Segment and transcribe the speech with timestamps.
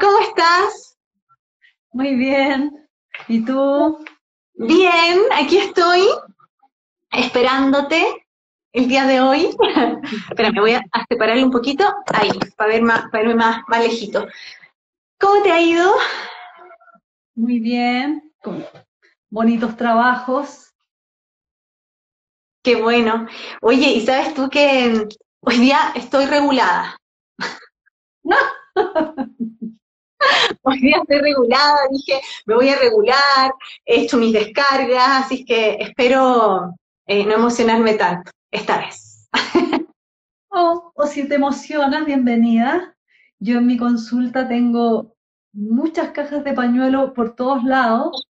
[0.00, 0.98] ¿cómo estás?
[1.92, 2.88] Muy bien.
[3.28, 4.04] ¿Y tú?
[4.54, 6.06] Bien, aquí estoy
[7.12, 8.26] esperándote
[8.72, 9.56] el día de hoy.
[10.30, 11.84] Espera, me voy a, separarle un poquito.
[12.12, 14.26] Ahí, para, ver más, para verme más, más lejito.
[15.20, 15.94] ¿Cómo te ha ido?
[17.34, 18.64] Muy bien, con
[19.30, 20.72] bonitos trabajos.
[22.62, 23.28] Qué bueno.
[23.62, 25.06] Oye, ¿y sabes tú que
[25.40, 26.98] hoy día estoy regulada?
[30.62, 33.52] Hoy día estoy regulada, dije, me voy a regular,
[33.84, 36.74] he hecho mis descargas, así que espero
[37.06, 39.28] eh, no emocionarme tanto esta vez.
[40.50, 42.96] Oh, o si te emocionas, bienvenida.
[43.38, 45.14] Yo en mi consulta tengo
[45.52, 48.26] muchas cajas de pañuelo por todos lados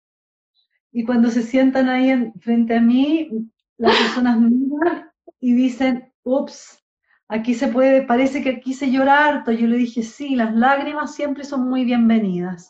[0.91, 6.82] y cuando se sientan ahí frente a mí, las personas miran y dicen, ups,
[7.27, 9.51] aquí se puede, parece que aquí se llora harto.
[9.51, 12.69] Yo le dije, sí, las lágrimas siempre son muy bienvenidas.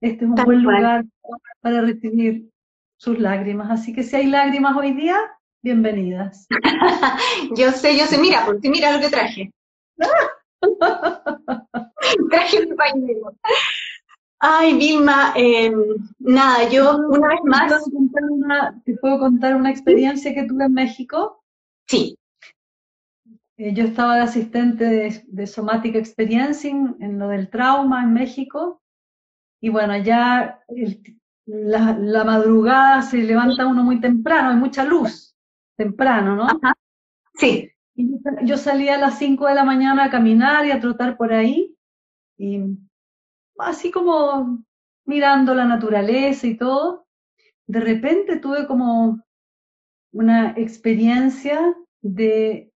[0.00, 1.04] Este es un buen lugar
[1.60, 2.48] para recibir
[2.96, 3.70] sus lágrimas.
[3.70, 5.18] Así que si hay lágrimas hoy día,
[5.62, 6.46] bienvenidas.
[7.56, 9.52] yo sé, yo sé, mira, porque mira lo que traje.
[12.30, 13.34] traje mi pañuelo.
[14.40, 17.72] Ay, Vilma, em, nada, yo una vez más...
[18.84, 21.42] ¿Te puedo contar una experiencia que tuve en México?
[21.88, 22.16] Sí.
[23.58, 24.84] Eh, yo estaba de asistente
[25.26, 28.80] de, Somatic Experiencing en lo del trauma en México.
[29.60, 30.60] Y bueno, ya
[31.44, 35.34] la, madrugada se levanta uno muy temprano, hay mucha luz,
[35.76, 36.46] temprano, ¿no?
[37.34, 37.70] Sí.
[37.96, 38.08] Y
[38.44, 41.76] yo salía a las 5 de la mañana a caminar y a trotar por ahí.
[42.36, 42.60] Y
[43.58, 44.64] así como
[45.04, 47.08] mirando la naturaleza y todo,
[47.66, 49.20] de repente tuve como
[50.12, 52.72] una experiencia de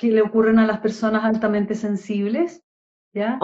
[0.00, 2.64] que le ocurren a las personas altamente sensibles,
[3.12, 3.38] ¿ya?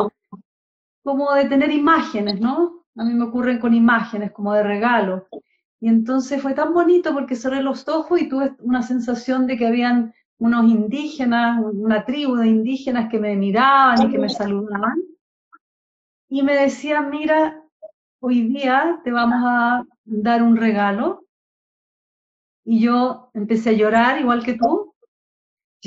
[1.04, 2.86] Como de tener imágenes, ¿no?
[2.96, 5.28] A mí me ocurren con imágenes, como de regalo.
[5.80, 9.66] Y entonces fue tan bonito porque cerré los ojos y tuve una sensación de que
[9.66, 14.98] habían unos indígenas, una tribu de indígenas que me miraban y que me saludaban.
[16.30, 17.62] Y me decían, mira,
[18.20, 21.26] hoy día te vamos a dar un regalo.
[22.64, 24.95] Y yo empecé a llorar igual que tú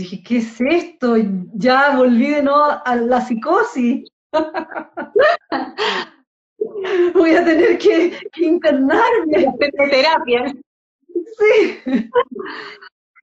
[0.01, 1.15] dije, ¿qué es esto?
[1.53, 4.09] Ya volví de nuevo a la psicosis.
[7.13, 9.47] Voy a tener que, internarme.
[9.47, 10.53] Hacer terapia.
[11.37, 12.09] Sí.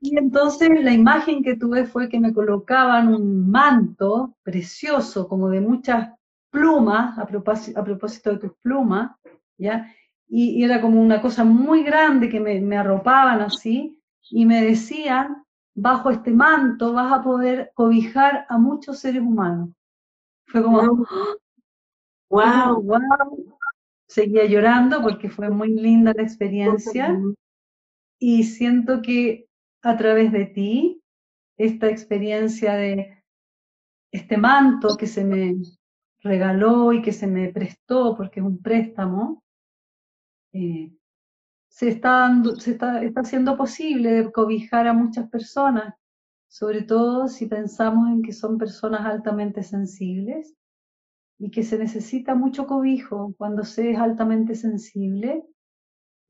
[0.01, 5.61] Y entonces la imagen que tuve fue que me colocaban un manto precioso, como de
[5.61, 6.11] muchas
[6.51, 9.11] plumas, a propósito, a propósito de tus plumas,
[9.59, 9.93] ¿ya?
[10.29, 14.01] Y, era como una cosa muy grande que me, me arropaban así,
[14.31, 15.46] y me decían
[15.77, 19.71] bajo este manto vas a poder cobijar a muchos seres humanos.
[20.47, 21.07] Fue como,
[22.31, 23.59] wow, wow.
[24.09, 27.19] Seguía llorando porque fue muy linda la experiencia
[28.19, 29.49] y siento que
[29.83, 31.03] a través de ti,
[31.59, 33.23] esta experiencia de
[34.13, 35.57] este manto que se me
[36.21, 39.43] regaló y que se me prestó porque es un préstamo,
[40.53, 40.91] eh,
[41.77, 45.93] se está, dando, se está, está haciendo posible cobijar a muchas personas,
[46.49, 50.55] sobre todo si pensamos en que son personas altamente sensibles
[51.39, 55.45] y que se necesita mucho cobijo cuando se es altamente sensible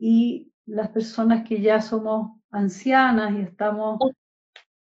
[0.00, 4.00] y las personas que ya somos ancianas y estamos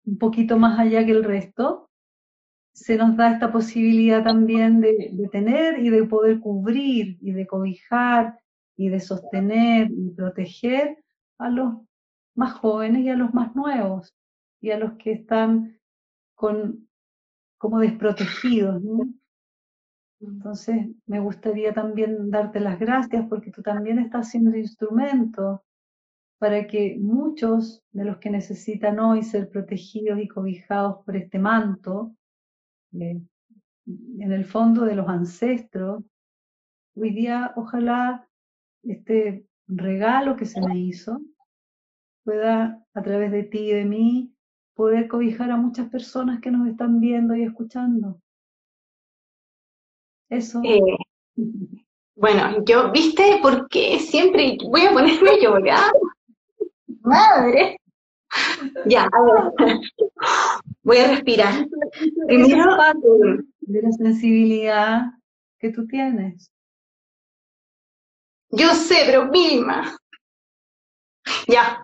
[0.05, 1.91] un poquito más allá que el resto,
[2.72, 7.47] se nos da esta posibilidad también de, de tener y de poder cubrir y de
[7.47, 8.41] cobijar
[8.80, 11.04] y de sostener y proteger
[11.36, 11.74] a los
[12.34, 14.14] más jóvenes y a los más nuevos
[14.58, 15.78] y a los que están
[16.34, 16.88] con,
[17.58, 18.82] como desprotegidos.
[20.20, 25.62] Entonces, me gustaría también darte las gracias porque tú también estás siendo instrumento
[26.38, 32.14] para que muchos de los que necesitan hoy ser protegidos y cobijados por este manto,
[32.99, 33.20] eh,
[33.87, 36.02] en el fondo de los ancestros,
[36.94, 38.26] hoy día ojalá
[38.82, 41.21] este regalo que se me hizo
[42.25, 44.35] pueda, a través de ti y de mí,
[44.75, 48.21] poder cobijar a muchas personas que nos están viendo y escuchando.
[50.29, 50.61] Eso.
[50.65, 50.81] Eh,
[52.15, 55.93] bueno, yo, ¿viste por qué siempre voy a ponerme a llorar?
[57.00, 57.77] Madre.
[58.87, 59.81] Ya, a ver.
[60.82, 61.67] Voy a respirar.
[62.27, 62.77] Primero,
[63.61, 65.03] de la sensibilidad
[65.59, 66.50] que tú tienes.
[68.50, 69.97] Yo sé, pero Vilma.
[71.47, 71.82] Ya.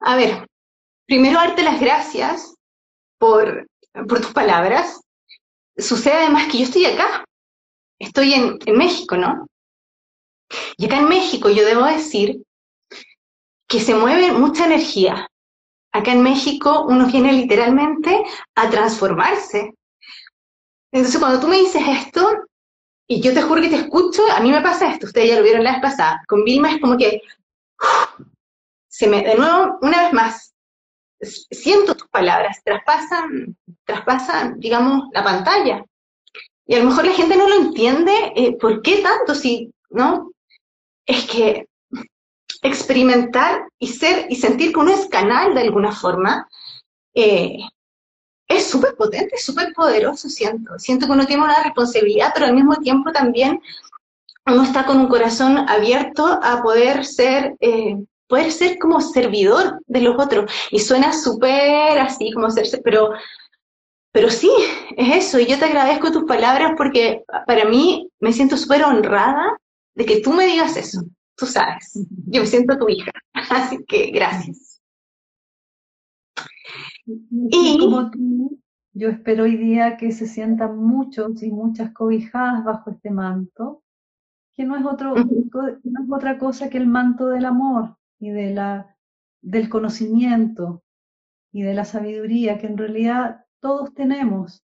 [0.00, 0.46] A ver,
[1.06, 2.54] primero darte las gracias
[3.18, 3.66] por,
[4.08, 5.00] por tus palabras.
[5.76, 7.24] sucede además que yo estoy acá,
[7.98, 9.46] estoy en, en México, ¿no?
[10.76, 12.42] Y acá en México yo debo decir
[13.68, 15.26] que se mueve mucha energía.
[15.92, 18.22] Acá en México uno viene literalmente
[18.56, 19.74] a transformarse.
[20.92, 22.44] Entonces cuando tú me dices esto,
[23.10, 25.42] y yo te juro que te escucho, a mí me pasa esto, ustedes ya lo
[25.42, 27.20] vieron la vez pasada, con Vilma es como que
[28.88, 30.54] se me, de nuevo, una vez más,
[31.20, 35.84] siento tus palabras, traspasan, traspasan, digamos, la pantalla.
[36.64, 39.34] Y a lo mejor la gente no lo entiende, eh, ¿por qué tanto?
[39.34, 40.30] Si, ¿no?
[41.04, 41.66] Es que
[42.62, 46.48] experimentar y ser y sentir que uno es canal de alguna forma,
[47.14, 47.58] eh,
[48.50, 50.76] es súper potente, súper poderoso, siento.
[50.76, 53.60] Siento que uno tiene una responsabilidad, pero al mismo tiempo también
[54.44, 60.00] uno está con un corazón abierto a poder ser, eh, poder ser como servidor de
[60.00, 60.50] los otros.
[60.72, 63.10] Y suena súper así, como ser, pero,
[64.10, 64.50] pero sí,
[64.96, 65.38] es eso.
[65.38, 69.56] Y yo te agradezco tus palabras porque para mí me siento súper honrada
[69.94, 71.02] de que tú me digas eso.
[71.36, 71.92] Tú sabes,
[72.26, 73.12] yo me siento tu hija.
[73.32, 74.69] Así que gracias.
[77.30, 78.58] Y como tú,
[78.92, 83.82] yo espero hoy día que se sientan muchos y muchas cobijadas bajo este manto,
[84.54, 88.54] que no es, otro, no es otra cosa que el manto del amor y de
[88.54, 88.96] la,
[89.40, 90.82] del conocimiento
[91.52, 94.62] y de la sabiduría que en realidad todos tenemos.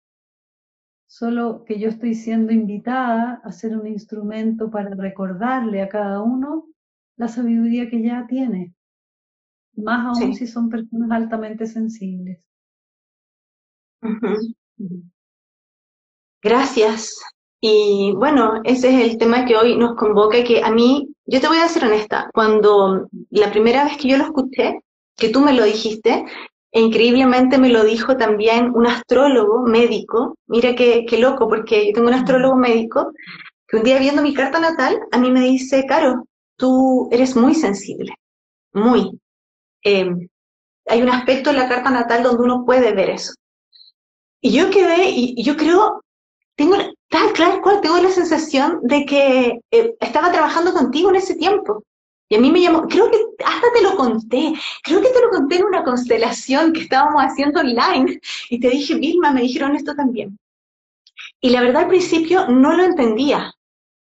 [1.07, 6.67] Solo que yo estoy siendo invitada a ser un instrumento para recordarle a cada uno
[7.17, 8.75] la sabiduría que ya tiene
[9.77, 12.41] más aún si son personas altamente sensibles.
[16.43, 17.19] Gracias.
[17.61, 21.49] Y bueno, ese es el tema que hoy nos convoca, que a mí, yo te
[21.49, 24.81] voy a ser honesta, cuando la primera vez que yo lo escuché,
[25.17, 26.27] que tú me lo dijiste,
[26.73, 31.93] e increíblemente me lo dijo también un astrólogo médico, mira qué, qué loco, porque yo
[31.95, 33.13] tengo un astrólogo médico,
[33.67, 37.55] que un día viendo mi carta natal, a mí me dice, Caro, tú eres muy
[37.55, 38.13] sensible,
[38.73, 39.19] muy.
[39.85, 40.29] Em,
[40.87, 43.35] hay un aspecto en la carta natal donde uno puede ver eso.
[44.41, 46.03] Y yo quedé, y, yo creo,
[46.57, 46.77] tengo,
[47.09, 51.85] tal cual, tengo la sensación de que eh, estaba trabajando contigo en ese tiempo.
[52.29, 55.31] Y a mí me llamó, creo que hasta te lo conté, creo que te lo
[55.31, 58.21] conté en una constelación que estábamos haciendo online.
[58.51, 60.39] Y te dije, Vilma, me dijeron esto también.
[61.41, 63.53] Y la verdad al principio no lo entendía.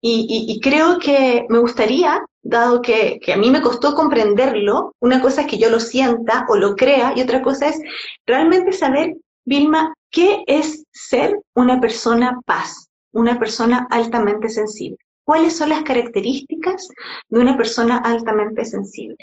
[0.01, 5.47] y creo que me gustaría dado que, a mí me costó comprenderlo, una cosa es
[5.47, 7.79] que yo lo sienta o lo crea y otra cosa es
[8.25, 9.15] realmente saber,
[9.45, 14.97] Vilma, qué es ser una persona paz, una persona altamente sensible.
[15.25, 16.88] ¿Cuáles son las características
[17.27, 19.17] de una persona altamente sensible?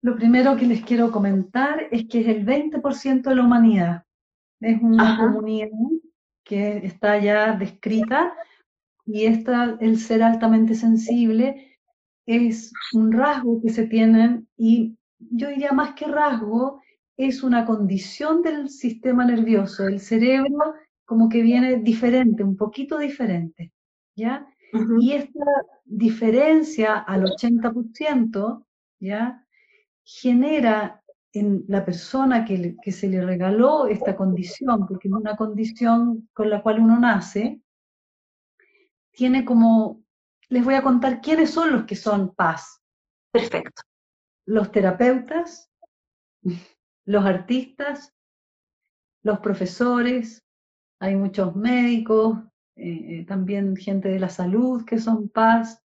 [0.00, 4.02] Lo primero que les quiero comentar es que es el 20% de la humanidad.
[4.60, 5.68] Es una comunidad
[6.42, 8.32] que está ya descrita
[9.08, 11.78] y esta, el ser altamente sensible
[12.26, 16.82] es un rasgo que se tienen y yo diría más que rasgo,
[17.16, 20.74] es una condición del sistema nervioso, el cerebro
[21.06, 23.72] como que viene diferente, un poquito diferente,
[24.14, 24.46] ¿ya?
[25.00, 25.44] Y esta
[25.86, 28.66] diferencia al 80%,
[29.00, 29.42] ¿ya?
[30.04, 36.28] Genera en la persona que, que se le regaló esta condición, porque es una condición
[36.34, 37.62] con la cual uno nace,
[39.18, 40.04] tiene como,
[40.48, 42.80] les voy a contar quiénes son los que son paz.
[43.32, 43.82] Perfecto.
[44.46, 45.68] Los terapeutas,
[47.04, 48.14] los artistas,
[49.24, 50.44] los profesores,
[51.00, 52.38] hay muchos médicos,
[52.76, 55.82] eh, eh, también gente de la salud que son paz,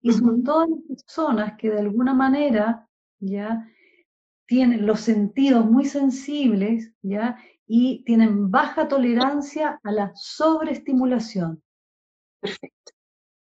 [0.00, 3.68] y son todas las personas que de alguna manera ya
[4.46, 7.36] tienen los sentidos muy sensibles, ¿ya?
[7.66, 11.60] Y tienen baja tolerancia a la sobreestimulación.
[12.40, 12.92] Perfecto.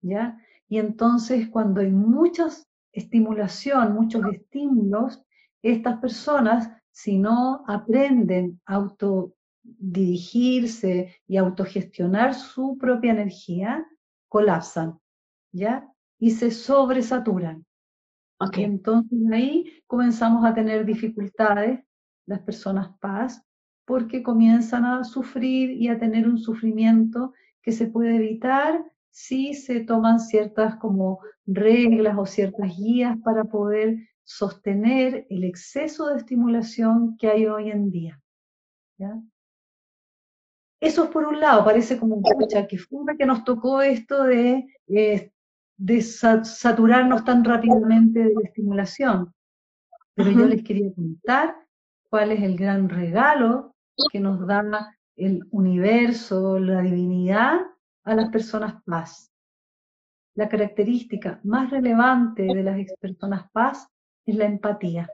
[0.02, 0.38] ¿Ya?
[0.68, 2.47] Y entonces cuando hay mucha
[2.92, 5.21] estimulación, muchos estímulos,
[5.62, 13.87] estas personas, si no aprenden a autodirigirse y autogestionar su propia energía,
[14.28, 14.99] colapsan,
[15.52, 15.92] ¿ya?
[16.18, 17.64] Y se sobresaturan.
[18.40, 18.64] Okay.
[18.64, 21.80] Entonces ahí comenzamos a tener dificultades,
[22.26, 23.42] las personas paz,
[23.85, 27.33] porque comienzan a sufrir y a tener un sufrimiento
[27.69, 34.09] que se puede evitar si se toman ciertas como reglas o ciertas guías para poder
[34.25, 38.19] sostener el exceso de estimulación que hay hoy en día.
[40.81, 44.65] Eso es por un lado, parece como un que fue que nos tocó esto de,
[44.87, 45.31] eh,
[45.77, 49.35] de saturarnos tan rápidamente de la estimulación.
[50.15, 51.55] Pero yo les quería contar
[52.09, 53.75] cuál es el gran regalo
[54.11, 54.63] que nos da
[55.19, 57.61] el universo, la divinidad
[58.05, 59.33] a las personas paz.
[60.35, 63.89] La característica más relevante de las personas paz
[64.25, 65.11] es la empatía.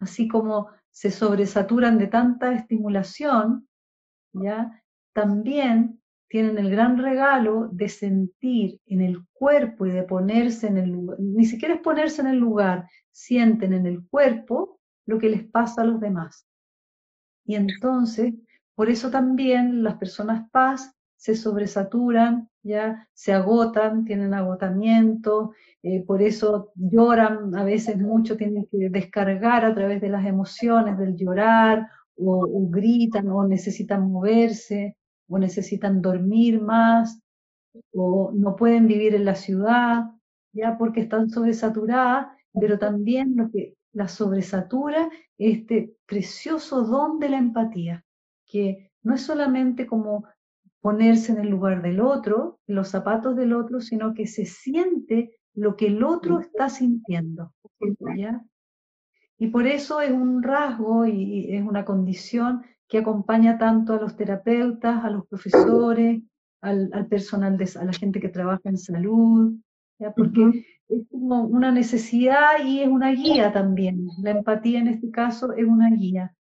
[0.00, 3.68] Así como se sobresaturan de tanta estimulación,
[4.32, 4.82] ¿ya?
[5.12, 10.90] también tienen el gran regalo de sentir en el cuerpo y de ponerse en el
[10.90, 15.44] lugar, ni siquiera es ponerse en el lugar, sienten en el cuerpo lo que les
[15.44, 16.46] pasa a los demás.
[17.44, 18.34] Y entonces,
[18.76, 25.52] por eso también las personas paz se sobresaturan, ya se agotan, tienen agotamiento,
[25.82, 30.98] eh, por eso lloran a veces mucho, tienen que descargar a través de las emociones,
[30.98, 34.96] del llorar, o gritan, o necesitan moverse,
[35.28, 37.20] o necesitan dormir más,
[37.92, 40.04] o no pueden vivir en la ciudad,
[40.52, 47.38] ya porque están sobresaturadas, pero también lo que la sobresatura este precioso don de la
[47.38, 48.04] empatía,
[48.46, 50.24] que no es solamente como
[50.80, 55.36] ponerse en el lugar del otro, en los zapatos del otro, sino que se siente
[55.54, 57.52] lo que el otro está sintiendo.
[58.16, 58.44] ¿ya?
[59.38, 64.16] Y por eso es un rasgo y es una condición que acompaña tanto a los
[64.16, 66.22] terapeutas, a los profesores,
[66.60, 69.54] al, personal, de, a la gente que trabaja en salud,
[69.98, 70.12] ¿ya?
[70.12, 74.06] porque es como una necesidad y es una guía también.
[74.22, 76.35] La empatía en este caso es una guía.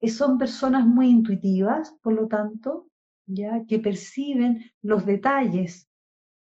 [0.00, 2.86] Y son personas muy intuitivas, por lo tanto,
[3.26, 5.88] ya que perciben los detalles,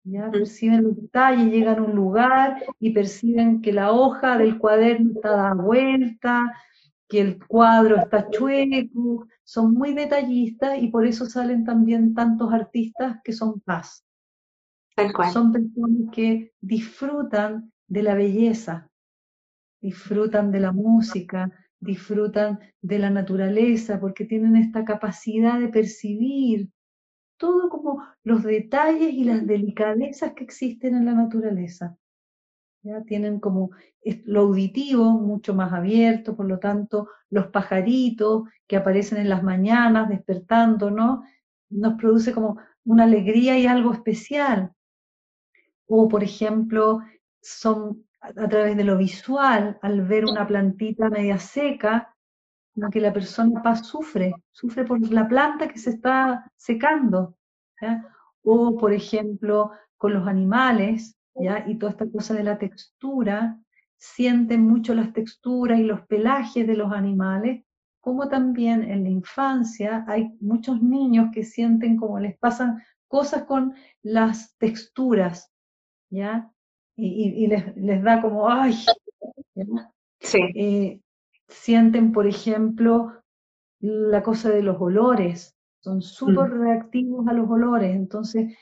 [0.04, 5.12] ya perciben los detalles, llegan a un lugar y perciben que la hoja del cuaderno
[5.14, 6.54] está dada vuelta,
[7.08, 13.18] que el cuadro está chueco, son muy detallistas y por eso salen también tantos artistas
[13.24, 14.06] que son paz.
[15.34, 18.90] Son personas que disfrutan de la belleza,
[19.82, 26.70] disfrutan de la música, disfrutan de la naturaleza, porque tienen esta capacidad de percibir
[27.38, 31.98] todo como los detalles y las delicadezas que existen en la naturaleza.
[32.84, 33.04] ¿ya?
[33.04, 33.72] tienen como
[34.26, 40.10] lo auditivo mucho más abierto, por lo tanto, los pajaritos que aparecen en las mañanas
[40.10, 41.24] despertando, ¿no?
[41.70, 44.72] Nos produce como una alegría y algo especial.
[45.88, 47.00] O, por ejemplo,
[47.42, 52.16] son a, través de lo visual, al ver una plantita media seca,
[52.74, 57.36] como que la persona paz sufre, sufre por la planta que se está secando.
[58.44, 63.60] O, por ejemplo, con los animales, y toda esta cosa de la textura,
[63.98, 67.64] sienten mucho las texturas y los pelajes de los animales,
[68.00, 73.76] como también en la infancia hay muchos niños que sienten como les pasan cosas con
[74.02, 75.52] las texturas,
[76.10, 76.52] ¿ya?
[76.96, 78.76] Y, les, da como, ¡ay!
[80.20, 80.40] Sí.
[80.56, 81.00] Eh,
[81.48, 83.14] sienten, por ejemplo,
[83.80, 86.62] la cosa de los olores, son súper mm.
[86.62, 88.56] reactivos a los olores, entonces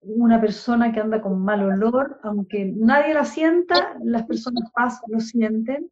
[0.00, 5.18] una persona que anda con mal olor, aunque nadie la sienta, las personas paz lo
[5.20, 5.90] sienten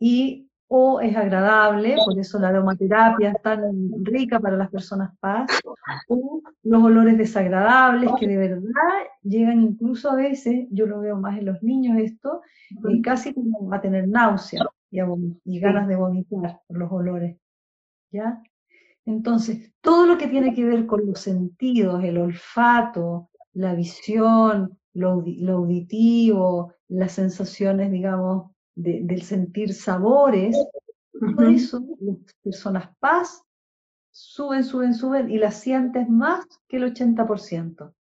[0.00, 3.62] y o es agradable, por eso la aromaterapia es tan
[4.02, 5.46] rica para las personas paz,
[6.08, 8.70] o los olores desagradables que de verdad
[9.22, 12.40] llegan incluso a veces, yo lo veo más en los niños esto,
[12.88, 15.00] y casi como a tener náusea y,
[15.44, 17.36] y ganas de vomitar por los olores.
[18.10, 18.42] ¿Ya?
[19.04, 25.22] Entonces, todo lo que tiene que ver con los sentidos, el olfato, la visión, lo,
[25.52, 30.56] auditivo, las sensaciones, digamos, del sentir sabores,
[31.12, 33.44] por eso las personas paz
[34.10, 37.94] suben, suben, suben y las sientes más que el 80%.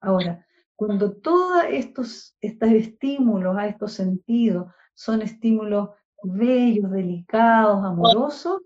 [0.00, 5.90] Ahora, cuando todos estos, estos estímulos a estos sentidos son estímulos
[6.22, 8.62] bellos, delicados, amorosos,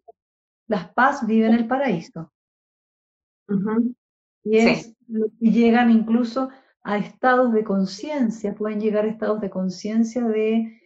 [0.67, 2.33] las paz viven en el paraíso.
[4.45, 4.95] Y es
[5.41, 6.51] y llegan incluso
[6.83, 10.81] a estados de conciencia, pueden llegar a estados de conciencia de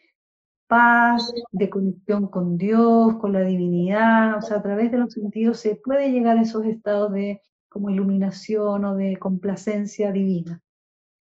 [0.73, 5.61] paz, de conexión con Dios, con la divinidad, o sea, a través de los sentidos
[5.61, 10.63] se puede llegar a esos estados de como iluminación o de complacencia divina.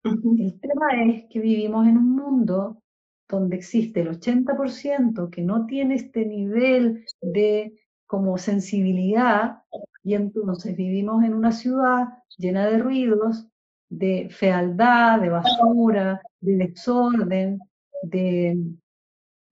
[0.03, 2.83] El tema es que vivimos en un mundo
[3.29, 7.73] donde existe el 80% que no tiene este nivel de
[8.09, 9.59] como sensibilidad
[10.03, 13.47] y entonces vivimos en una ciudad llena de ruidos,
[13.91, 17.61] de fealdad, de basura, de desorden,
[18.03, 18.59] de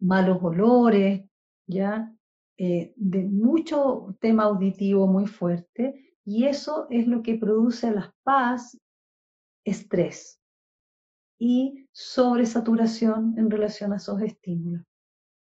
[0.04, 1.24] malos olores,
[1.66, 2.12] ¿ya?
[2.56, 8.10] Eh, de mucho tema auditivo muy fuerte, y eso es lo que produce a las
[8.22, 8.78] paz,
[9.64, 10.40] estrés
[11.38, 14.84] y sobresaturación en relación a esos estímulos.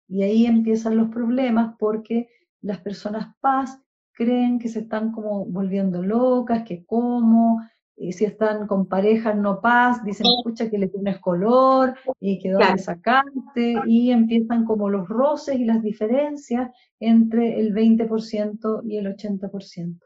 [0.09, 2.29] Y ahí empiezan los problemas porque
[2.61, 3.81] las personas paz
[4.13, 7.61] creen que se están como volviendo locas, que cómo,
[7.97, 12.51] y si están con parejas no paz, dicen, escucha que le pones color y que
[12.51, 19.07] dónde sacaste, y empiezan como los roces y las diferencias entre el 20% y el
[19.07, 19.99] 80%.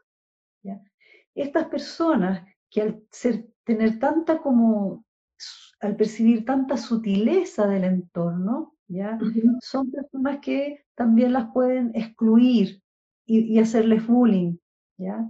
[0.63, 0.81] ¿ya?
[1.35, 5.03] Estas personas que al ser, tener tanta como,
[5.81, 9.19] al percibir tanta sutileza del entorno, ¿ya?
[9.61, 12.81] son personas que también las pueden excluir
[13.25, 14.55] y, y hacerles bullying,
[14.97, 15.29] ¿ya?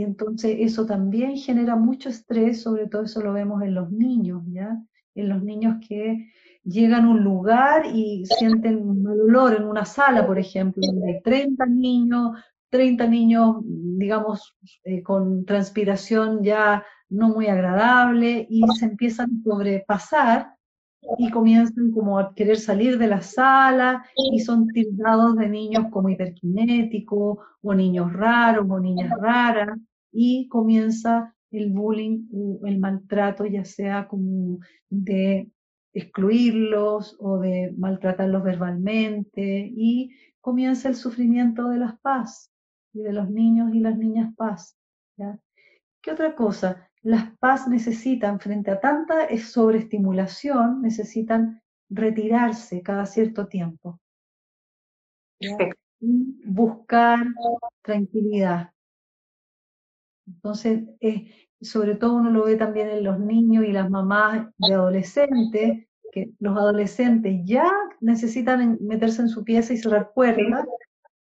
[0.00, 4.42] Y entonces eso también genera mucho estrés, sobre todo eso lo vemos en los niños,
[4.46, 4.82] ¿ya?
[5.14, 6.26] En los niños que
[6.64, 11.16] llegan a un lugar y sienten un mal olor en una sala, por ejemplo, donde
[11.16, 12.30] hay 30 niños,
[12.70, 20.54] 30 niños, digamos, eh, con transpiración ya no muy agradable y se empiezan a sobrepasar
[21.18, 26.08] y comienzan como a querer salir de la sala y son tildados de niños como
[26.08, 29.76] hiperkinéticos o niños raros o niñas raras
[30.12, 32.26] y comienza el bullying,
[32.64, 35.50] el maltrato, ya sea como de
[35.92, 42.52] excluirlos o de maltratarlos verbalmente y comienza el sufrimiento de las paz
[42.92, 44.76] y de los niños y las niñas paz.
[46.00, 46.88] ¿Qué otra cosa?
[47.02, 54.00] Las paz necesitan, frente a tanta sobreestimulación, necesitan retirarse cada cierto tiempo.
[56.44, 57.26] buscar
[57.82, 58.70] tranquilidad.
[60.34, 60.84] Entonces,
[61.60, 66.32] sobre todo uno lo ve también en los niños y las mamás de adolescentes, que
[66.38, 67.70] los adolescentes ya
[68.00, 70.66] necesitan meterse en su pieza y cerrar puertas,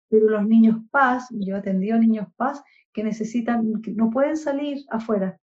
[0.10, 2.64] pero los niños paz, yo he atendido a niños paz,
[2.94, 5.40] que necesitan, que no pueden salir afuera,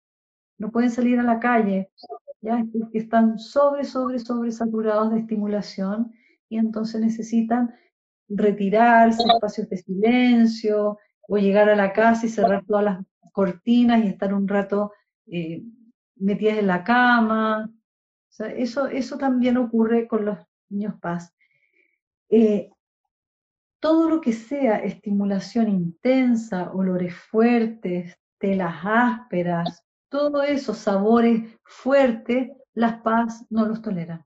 [0.58, 1.90] no pueden salir a la calle,
[2.42, 6.12] ya que están sobre, sobre, sobre saturados de estimulación
[6.48, 7.74] y entonces necesitan
[8.30, 10.98] retirarse, espacios de silencio,
[11.28, 13.00] o llegar a la casa y cerrar todas las
[13.34, 14.94] cortinas y estar un rato
[15.26, 15.62] eh,
[16.16, 17.70] metidas en la cama.
[18.56, 20.38] eso, eso también ocurre con los
[20.70, 21.36] niños paz.
[22.30, 22.70] Eh,
[23.80, 33.02] todo lo que sea estimulación intensa, olores fuertes, telas ásperas, todos esos sabores fuertes, las
[33.02, 34.26] paz no los toleran.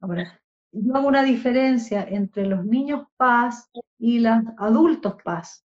[0.00, 0.40] Ahora,
[0.72, 5.64] yo hago una diferencia entre los niños paz y los adultos paz.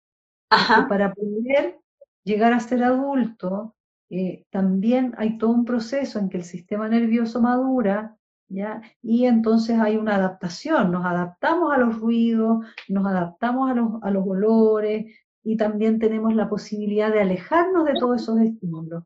[0.88, 1.83] Para poder
[2.24, 3.76] llegar a ser adulto,
[4.10, 8.82] eh, también hay todo un proceso en que el sistema nervioso madura, ¿ya?
[9.02, 14.12] Y entonces hay una adaptación, nos adaptamos a los ruidos, nos adaptamos a los, a
[14.12, 15.06] los olores
[15.44, 19.04] y también tenemos la posibilidad de alejarnos de todos esos estímulos.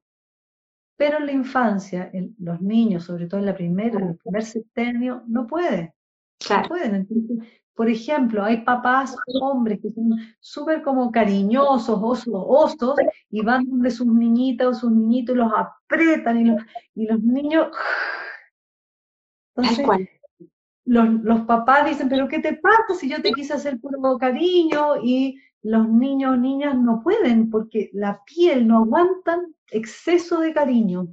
[0.97, 5.23] Pero en la infancia, los niños, sobre todo en la primera, en el primer septenio,
[5.27, 5.93] no pueden.
[6.49, 6.95] No pueden.
[6.95, 12.95] Entonces, por ejemplo, hay papás, hombres, que son súper como cariñosos, osos, osos,
[13.29, 16.61] y van donde sus niñitas o sus niñitos y los apretan, y los,
[16.95, 17.67] y los niños...
[19.55, 20.09] Entonces,
[20.85, 25.03] los, los papás dicen, pero ¿qué te pasa si yo te quise hacer puro cariño?
[25.03, 31.09] Y los niños o niñas no pueden, porque la piel no aguantan exceso de cariño.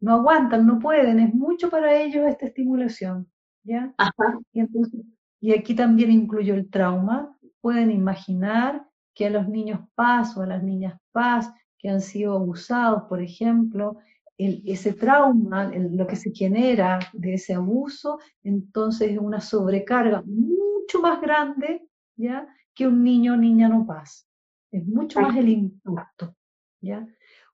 [0.00, 3.30] No aguantan, no pueden, es mucho para ellos esta estimulación.
[3.64, 3.94] ¿ya?
[4.52, 5.02] Y entonces
[5.42, 7.36] y aquí también incluyo el trauma.
[7.60, 12.34] Pueden imaginar que a los niños paz o a las niñas paz que han sido
[12.34, 13.98] abusados, por ejemplo,
[14.38, 21.20] ese trauma, lo que se genera de ese abuso, entonces es una sobrecarga mucho más
[21.20, 22.46] grande ¿ya?
[22.72, 24.28] que un niño o niña no paz.
[24.70, 26.36] Es mucho más el impacto.
[26.80, 27.06] ¿ya?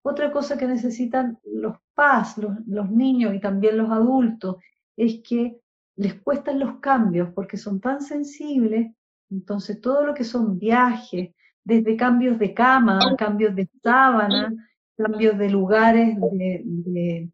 [0.02, 4.56] Otra cosa que necesitan los paz, los, los niños y también los adultos,
[4.94, 5.58] es que
[5.98, 8.92] les cuestan los cambios porque son tan sensibles,
[9.30, 11.34] entonces todo lo que son viajes,
[11.64, 14.54] desde cambios de cama, cambios de sábana,
[14.96, 17.28] cambios de lugares, de,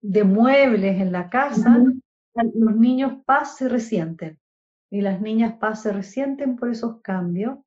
[0.00, 1.84] de, muebles en la casa,
[2.34, 4.40] los niños paz se resienten
[4.90, 7.58] y las niñas paz se resienten por esos cambios,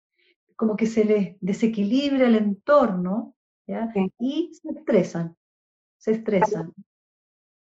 [0.56, 3.36] como que se les desequilibra el entorno
[4.20, 5.36] y se estresan,
[5.98, 6.74] se estresan.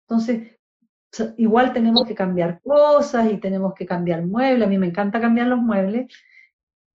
[0.08, 0.59] Entonces,
[1.36, 5.48] igual tenemos que cambiar cosas y tenemos que cambiar muebles, a mí me encanta cambiar
[5.48, 6.06] los muebles,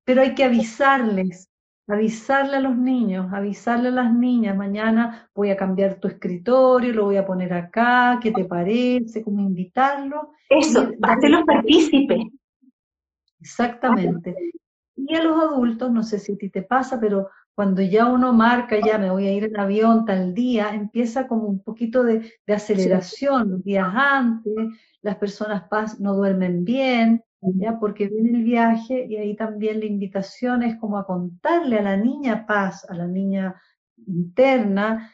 [0.05, 1.51] pero hay que avisarles,
[1.89, 7.05] avisarle a los niños, avisarle a las niñas, mañana voy a cambiar tu escritorio, lo
[7.07, 9.23] voy a poner acá, ¿qué te parece?
[9.23, 10.33] Como invitarlo.
[10.49, 12.19] Eso, hacerlos partícipes.
[13.41, 14.35] Exactamente.
[14.97, 18.33] Y a los adultos, no sé si a ti te pasa, pero cuando ya uno
[18.33, 22.33] marca, ya me voy a ir en avión tal día, empieza como un poquito de,
[22.49, 24.55] aceleración los días antes,
[25.03, 25.65] las personas
[26.01, 27.79] no duermen bien, ¿ya?
[27.79, 31.97] Porque viene el viaje y ahí también la invitación es como a contarle a la
[31.97, 33.55] niña paz, a la niña
[34.07, 35.13] interna,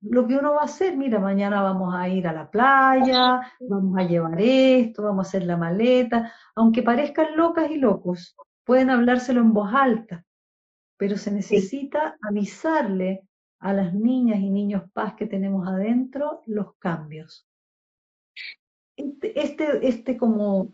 [0.00, 3.98] lo que uno va a hacer, mira, mañana vamos a ir a la playa, vamos
[3.98, 9.40] a llevar esto, vamos a hacer la maleta, aunque parezcan locas y locos, pueden hablárselo
[9.40, 10.24] en voz alta,
[10.96, 13.22] pero se necesita avisarle
[13.58, 17.46] a las niñas y niños paz que tenemos adentro los cambios.
[18.96, 20.72] Este, este, este como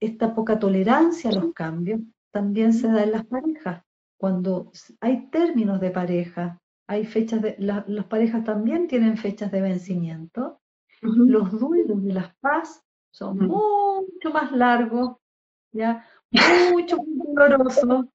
[0.00, 3.82] esta poca tolerancia a los cambios también se da en las parejas.
[4.16, 10.60] Cuando hay términos de pareja, hay fechas de, las parejas también tienen fechas de vencimiento.
[11.00, 15.16] Los duelos de las paz son mucho más largos,
[15.72, 16.06] ¿ya?
[16.72, 18.06] mucho más dolorosos,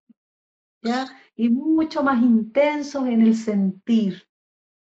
[0.81, 1.07] ¿ya?
[1.35, 4.23] y mucho más intensos en el sentir.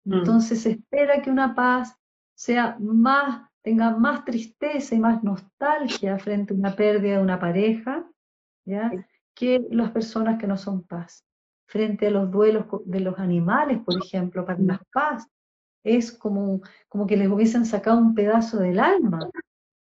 [0.04, 0.14] Mm.
[0.14, 1.94] Entonces se espera que una paz
[2.34, 8.08] sea más, tenga más tristeza y más nostalgia frente a una pérdida de una pareja,
[8.64, 8.90] ¿ya?
[9.34, 11.26] que las personas que no son paz
[11.66, 15.26] frente a los duelos de los animales, por ejemplo, para las paz.
[15.84, 19.28] Es como, como que les hubiesen sacado un pedazo del alma.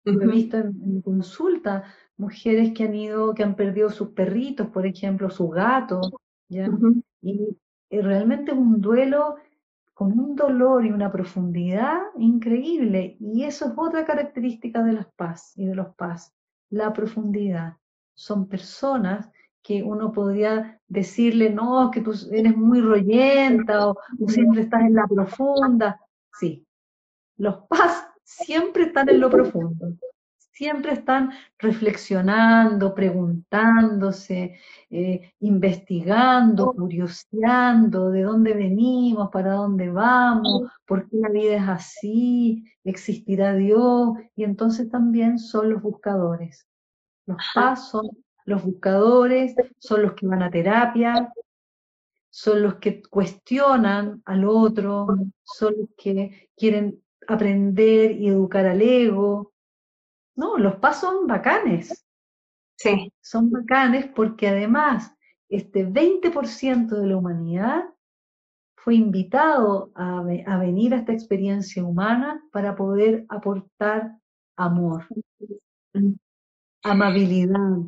[0.05, 1.85] he visto en, consulta
[2.21, 6.01] mujeres que han ido, que han perdido sus perritos, por ejemplo, su gato,
[6.49, 6.69] ¿ya?
[7.23, 7.57] y,
[7.91, 9.37] realmente es un duelo
[9.95, 13.17] con un dolor y una profundidad increíble.
[13.19, 16.33] Y eso es otra característica de las paz y de los paz,
[16.71, 17.77] la profundidad.
[18.15, 19.29] Son personas
[19.63, 24.95] que uno podría decirle, no, que tú eres muy rollenta o tú siempre estás en
[24.95, 26.01] la profunda.
[26.39, 26.67] Sí,
[27.37, 29.97] los paz siempre están en lo profundo,
[30.61, 41.17] siempre están reflexionando, preguntándose, eh, investigando, curioseando de dónde venimos, para dónde vamos, por qué
[41.17, 46.69] la vida es así, existirá Dios, y entonces también son los buscadores.
[47.25, 48.11] Los paz son
[48.45, 51.33] los buscadores son los que van a terapia,
[52.29, 55.07] son los que cuestionan al otro,
[55.43, 59.50] son los que quieren aprender y educar al ego.
[60.37, 62.07] No, los PAS son bacanes.
[62.77, 63.13] Sí.
[63.21, 65.15] Son bacanes porque además
[65.49, 67.85] este 20% de la humanidad
[68.77, 74.17] fue invitado a, a, venir a esta experiencia humana para poder aportar
[74.57, 75.07] amor,
[76.83, 77.79] amabilidad,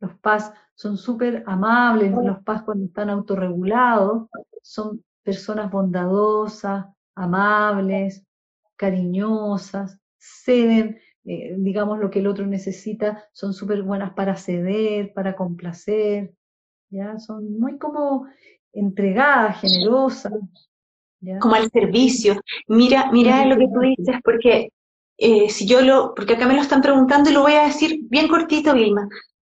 [0.00, 4.28] los PAS son súper amables, los PAS cuando están autorregulados
[4.62, 8.24] son personas bondadosas, amables,
[8.76, 15.36] cariñosas, ceden, eh, digamos, lo que el otro necesita, son súper buenas para ceder, para
[15.36, 16.34] complacer,
[16.90, 17.18] ¿ya?
[17.18, 18.26] Son muy como
[18.72, 20.32] entregadas, generosas.
[21.40, 22.40] Como al servicio.
[22.66, 24.70] Mira, mira lo que tú dices, porque
[25.18, 28.00] eh, si yo lo, porque acá me lo están preguntando y lo voy a decir
[28.10, 29.08] bien cortito, Vilma.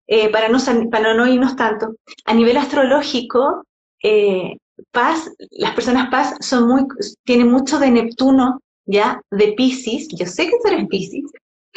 [0.07, 3.65] Eh, para, no, para no irnos tanto, a nivel astrológico,
[4.01, 4.55] eh,
[4.91, 6.85] paz, las personas paz son muy,
[7.25, 9.21] tienen mucho de Neptuno, ¿ya?
[9.29, 11.23] De Pisces, yo sé que tú eres Pisces,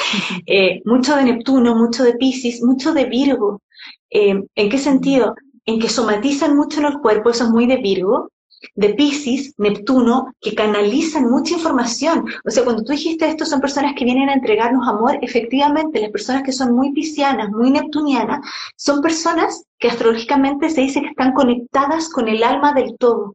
[0.47, 3.63] eh, mucho de Neptuno, mucho de Pisces, mucho de Virgo.
[4.11, 5.35] ¿En qué sentido?
[5.65, 8.29] En que somatizan mucho en el cuerpo, eso es muy de Virgo,
[8.75, 12.25] de Pisces, Neptuno, que canalizan mucha información.
[12.45, 16.11] O sea, cuando tú dijiste esto, son personas que vienen a entregarnos amor, efectivamente, las
[16.11, 18.41] personas que son muy piscianas, muy neptunianas,
[18.77, 23.35] son personas que astrológicamente se dice que están conectadas con el alma del todo,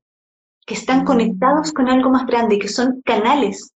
[0.65, 1.05] que están mm.
[1.05, 3.71] conectados con algo más grande, que son canales.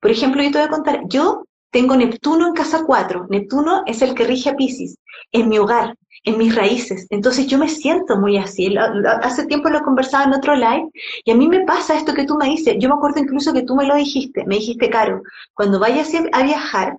[0.00, 3.26] Por ejemplo, yo te voy a contar, yo tengo Neptuno en casa 4.
[3.30, 4.96] Neptuno es el que rige a Pisces,
[5.32, 7.06] en mi hogar en mis raíces.
[7.10, 8.74] Entonces yo me siento muy así.
[9.22, 10.88] Hace tiempo lo conversaba en otro live
[11.24, 12.76] y a mí me pasa esto que tú me dices.
[12.78, 14.44] Yo me acuerdo incluso que tú me lo dijiste.
[14.46, 15.20] Me dijiste, Caro,
[15.52, 16.96] cuando vayas a viajar,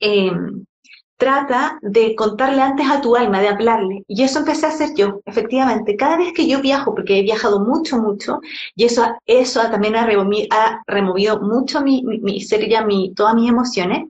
[0.00, 0.64] em,
[1.18, 4.04] trata de contarle antes a tu alma, de hablarle.
[4.08, 5.96] Y eso empecé a hacer yo, efectivamente.
[5.96, 8.40] Cada vez que yo viajo, porque he viajado mucho, mucho,
[8.74, 10.06] y eso, eso también ha
[10.86, 14.08] removido, mucho mi, mi, ser ya mi, todas mis emociones,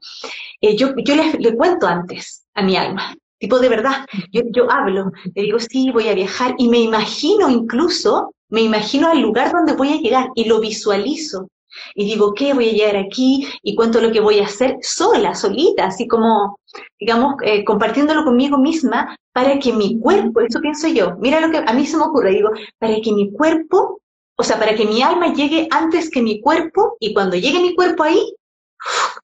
[0.61, 3.15] eh, yo, yo le cuento antes a mi alma.
[3.39, 7.49] Tipo, de verdad, yo, yo hablo, le digo, sí, voy a viajar y me imagino
[7.49, 11.47] incluso, me imagino al lugar donde voy a llegar y lo visualizo.
[11.95, 12.53] Y digo, ¿qué?
[12.53, 16.59] Voy a llegar aquí y cuento lo que voy a hacer sola, solita, así como,
[16.99, 21.63] digamos, eh, compartiéndolo conmigo misma para que mi cuerpo, eso pienso yo, mira lo que
[21.65, 24.01] a mí se me ocurre, digo, para que mi cuerpo,
[24.35, 27.75] o sea, para que mi alma llegue antes que mi cuerpo y cuando llegue mi
[27.75, 28.33] cuerpo ahí,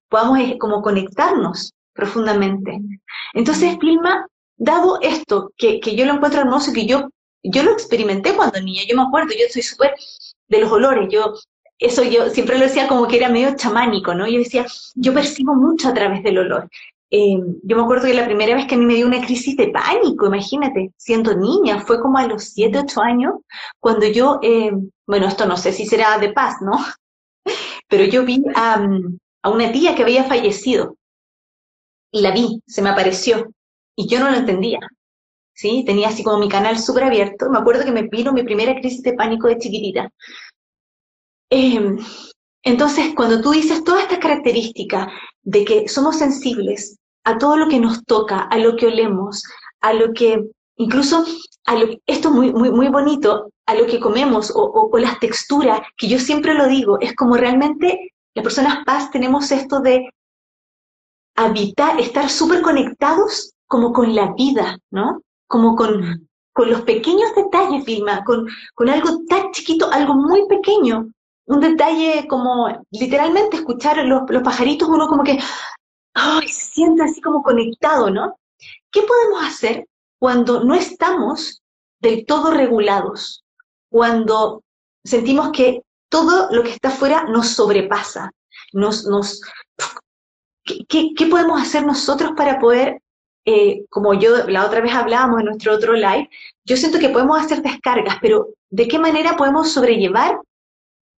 [0.10, 2.80] podamos eh, como conectarnos profundamente.
[3.34, 7.10] Entonces, Vilma, dado esto, que, que yo lo encuentro hermoso, que yo,
[7.44, 9.96] yo lo experimenté cuando niña, yo me acuerdo, yo soy súper
[10.48, 11.34] de los olores, yo
[11.80, 14.28] eso yo siempre lo decía como que era medio chamánico, ¿no?
[14.28, 16.70] Yo decía, yo percibo mucho a través del olor.
[17.12, 19.56] eh, yo me acuerdo que la primera vez que a mí me dio una crisis
[19.58, 23.34] de pánico, imagínate, siendo niña, fue como a los 7, 8 años,
[23.80, 24.72] cuando yo, eh,
[25.08, 26.74] bueno, esto no sé si será de paz, ¿no?
[27.90, 28.86] Pero yo vi a,
[29.44, 30.98] a una tía que había fallecido
[32.12, 33.52] y la vi, se me apareció
[33.96, 34.80] y yo no lo entendía.
[35.54, 35.84] ¿Sí?
[35.86, 37.50] Tenía así como mi canal súper abierto.
[37.50, 40.10] Me acuerdo que me vino mi primera crisis de pánico de chiquitita.
[41.50, 41.96] Eh,
[42.64, 45.08] entonces, cuando tú dices todas estas características
[45.44, 49.44] de que somos sensibles a todo lo que nos toca, a lo que olemos,
[49.82, 51.26] a lo que, incluso,
[51.66, 55.20] a lo, esto es muy, muy, muy bonito, a lo que comemos o, o las
[55.20, 60.10] texturas, que yo siempre lo digo, es como realmente las personas paz tenemos esto de
[61.36, 65.22] habitar, estar súper conectados como con la vida, ¿no?
[65.48, 71.08] Como con, con los pequeños detalles, Vilma, con, con algo tan chiquito, algo muy pequeño,
[71.46, 75.40] un detalle como literalmente escuchar los, los pajaritos, uno como que
[76.48, 78.40] se siente así como conectado, ¿no?
[78.92, 79.88] ¿Qué podemos hacer
[80.20, 81.62] cuando no estamos
[82.00, 83.44] del todo regulados?
[83.90, 84.64] Cuando
[85.04, 88.32] sentimos que todo lo que está afuera nos sobrepasa,
[88.74, 89.42] nos, nos,
[90.64, 93.02] ¿qué, qué, podemos hacer nosotros para poder,
[93.46, 96.30] eh, como yo la otra vez hablábamos en nuestro otro live,
[96.64, 100.40] yo siento que podemos hacer descargas, pero ¿de qué manera podemos sobrellevar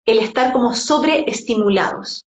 [0.07, 2.25] el estar como sobreestimulados.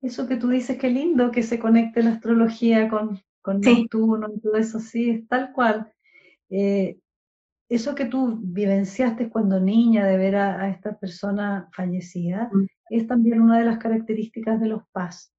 [0.00, 4.40] Eso que tú dices, qué lindo que se conecte la astrología con, con Neptuno y
[4.40, 5.92] todo eso, sí, es tal cual.
[6.48, 6.98] Eh,
[7.68, 12.66] eso que tú vivenciaste cuando niña de ver a, esta persona fallecida, mm.
[12.90, 15.32] es también una de las características de los paz.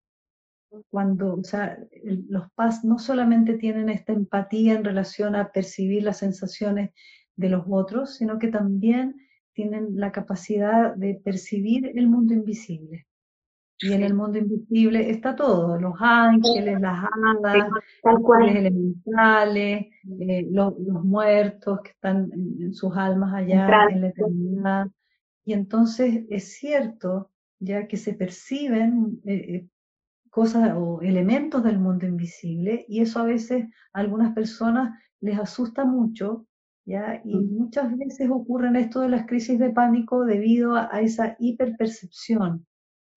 [0.89, 6.17] Cuando, o sea, los paz no solamente tienen esta empatía en relación a percibir las
[6.17, 6.91] sensaciones
[7.37, 9.15] de los otros, sino que también
[9.57, 13.07] tienen la capacidad de percibir el mundo invisible.
[13.79, 17.69] Y en el mundo invisible está todo, los ángeles, las hadas,
[18.03, 19.87] los elementales,
[20.19, 24.87] eh, los, muertos que están en, sus almas allá en la eternidad.
[25.43, 29.67] Y entonces es cierto, ya que se perciben eh, eh,
[30.29, 35.83] cosas o elementos del mundo invisible, y eso a veces a algunas personas les asusta
[35.83, 36.45] mucho
[37.25, 42.65] y muchas veces ocurren esto de las crisis de pánico debido a, esa hiperpercepción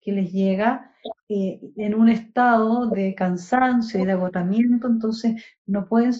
[0.01, 0.91] que les llega
[1.29, 6.11] eh, en un estado de cansancio y de agotamiento, entonces no pueden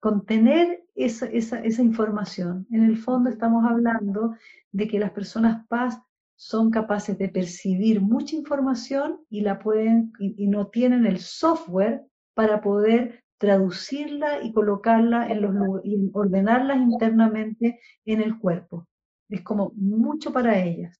[0.00, 2.66] contener esa, esa, información.
[2.70, 4.34] En el fondo estamos hablando
[4.72, 5.98] de que las personas paz
[6.36, 12.60] son capaces de percibir mucha información y la pueden y no tienen el software para
[12.60, 15.52] poder traducirla y colocarla en los
[15.82, 18.86] y ordenarlas internamente en el cuerpo.
[19.28, 20.96] Es como mucho para ellas.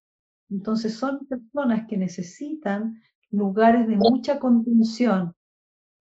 [0.50, 3.00] Entonces son personas que necesitan
[3.30, 5.36] lugares de mucha contención.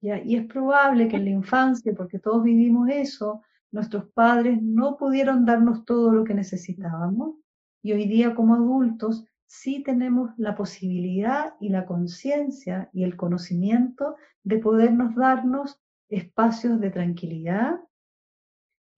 [0.01, 5.45] Y es probable que en la infancia, porque todos vivimos eso, nuestros padres no pudieron
[5.45, 7.35] darnos todo lo que necesitábamos.
[7.83, 14.15] Y hoy día como adultos sí tenemos la posibilidad y la conciencia y el conocimiento
[14.43, 15.79] de podernos darnos
[16.11, 17.79] espacios de tranquilidad,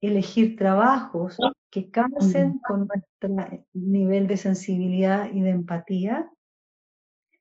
[0.00, 1.38] elegir trabajos
[1.70, 6.30] que calcen con nuestro nivel de sensibilidad y de empatía.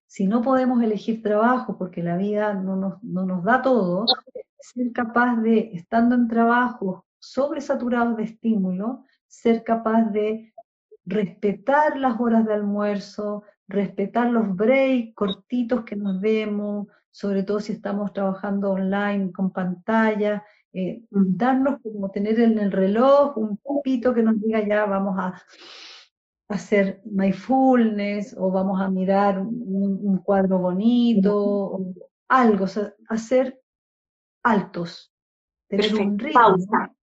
[0.07, 4.05] Si no podemos elegir trabajo porque la vida no nos, no nos da todo,
[4.59, 10.53] ser capaz de, estando en trabajos sobresaturados de estímulo, ser capaz de
[11.05, 17.73] respetar las horas de almuerzo, respetar los breaks cortitos que nos demos, sobre todo si
[17.73, 24.23] estamos trabajando online con pantalla, eh, darnos como tener en el reloj un pupito que
[24.23, 25.39] nos diga ya vamos a
[26.49, 31.93] hacer mindfulness o vamos a mirar un, cuadro bonito, o
[32.27, 32.65] algo,
[33.07, 33.61] hacer
[34.41, 35.13] altos,
[35.67, 36.93] tener un ritmo, pausa,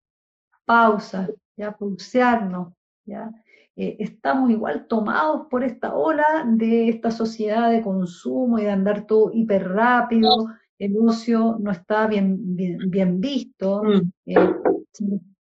[0.65, 3.31] pausa, ya pulsearnos, ya
[3.77, 9.07] eh, estamos igual tomados por esta ola de esta sociedad de consumo y de andar
[9.07, 14.13] todo hiper rápido, el ocio no está bien, bien, visto, mm.
[14.27, 14.55] eh,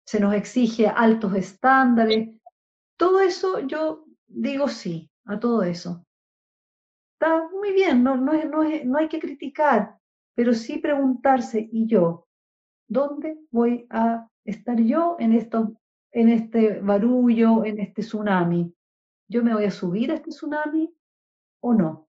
[0.05, 2.29] se nos exige altos estándares,
[2.97, 6.05] todo eso yo digo sí a todo eso.
[7.15, 9.97] Está muy bien, no, no, no, no hay que criticar,
[10.35, 12.27] pero sí preguntarse, ¿y yo?
[12.89, 15.71] ¿Dónde voy a estar yo en estos
[16.19, 18.75] en este barullo, en este tsunami.
[19.29, 20.93] ¿Yo me voy a subir a este tsunami
[21.61, 22.09] o no?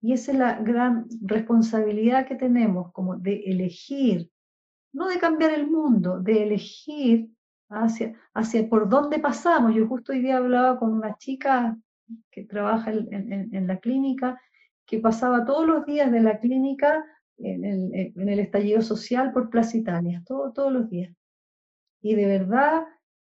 [0.00, 4.30] Y esa es la gran responsabilidad que tenemos, como de elegir,
[4.94, 7.28] no de cambiar el mundo, de elegir
[7.68, 9.74] hacia, hacia por dónde pasamos.
[9.74, 11.76] Yo justo hoy día hablaba con una chica
[12.30, 14.40] que trabaja en, la clínica,
[14.86, 17.04] que pasaba todos los días de la clínica
[17.36, 17.64] en
[18.28, 21.14] el, estallido social por Plaza Italia, todo, todos los días.
[22.00, 22.84] Y de verdad,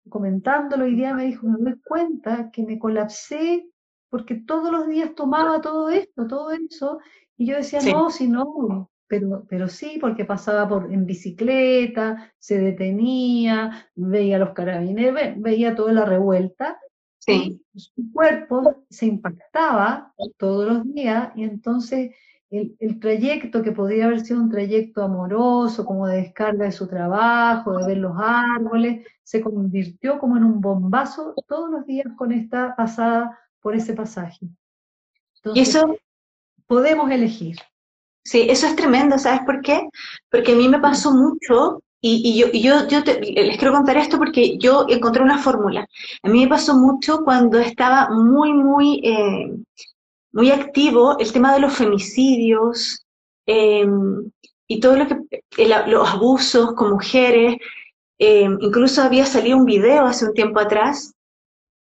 [0.09, 3.69] comentándolo hoy día me dijo, me doy cuenta que me colapsé
[4.09, 6.99] porque todos los días tomaba todo esto, todo eso,
[7.37, 12.57] y yo decía, no, si no, pero, pero sí, porque pasaba por, en bicicleta, se
[12.57, 16.79] detenía, veía los carabineros, veía toda la revuelta,
[17.19, 17.61] sí.
[17.75, 22.15] su cuerpo se impactaba todos los días, y entonces
[22.49, 26.87] el, el, trayecto que podría haber sido un trayecto amoroso, como de descarga de su
[26.87, 32.31] trabajo, de ver los árboles, se convirtió como en un bombazo todos los días con
[32.31, 34.47] esta pasada por ese pasaje.
[35.53, 35.97] y eso
[36.65, 37.57] podemos elegir.
[38.23, 39.87] Sí, eso es tremendo, ¿sabes por qué?
[40.29, 44.57] Porque a mí me pasó mucho, y, yo, yo, yo les quiero contar esto porque
[44.57, 45.87] yo encontré una fórmula.
[46.23, 49.51] A mí me pasó mucho cuando estaba muy, muy, eh,
[50.31, 53.05] muy activo el tema de los femicidios
[53.45, 54.29] em,
[54.67, 57.57] y todo lo que, los abusos con mujeres.
[58.19, 61.13] Em, incluso había salido un video hace un tiempo atrás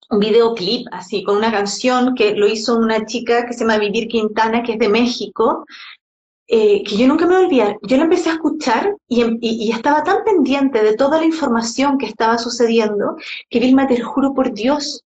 [0.10, 4.08] un videoclip así, con una canción que lo hizo una chica que se llama Vivir
[4.08, 5.66] Quintana, que es de México,
[6.48, 7.78] eh, que yo nunca me olvidé.
[7.82, 12.06] Yo la empecé a escuchar em, y, estaba tan pendiente de toda la información que
[12.06, 13.18] estaba sucediendo,
[13.50, 15.04] que Vilma, te juro por Dios,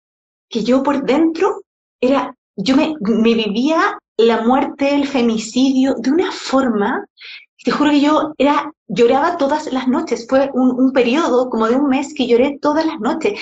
[0.48, 1.62] que yo por dentro
[2.00, 7.04] era, yo me, me vivía la muerte, el femicidio, de una forma
[7.64, 10.26] te juro que yo era, lloraba todas las noches.
[10.28, 13.38] Fue un, periodo como de un mes que lloré todas las noches.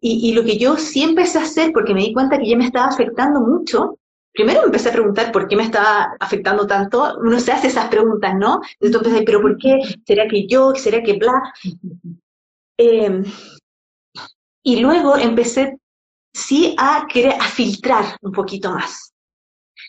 [0.00, 2.66] Y, lo que yo sí empecé a hacer, porque me di cuenta que ya me
[2.66, 3.98] estaba afectando mucho,
[4.32, 7.16] primero me empecé a preguntar por qué me estaba afectando tanto.
[7.20, 8.60] Uno se hace esas preguntas, ¿no?
[8.80, 9.78] Entonces, pero ¿por qué?
[10.06, 10.74] ¿Será que yo?
[10.74, 11.40] ¿Será que bla?
[12.76, 13.24] Em,
[14.62, 15.78] y luego empecé
[16.32, 19.10] sí a a filtrar un poquito más.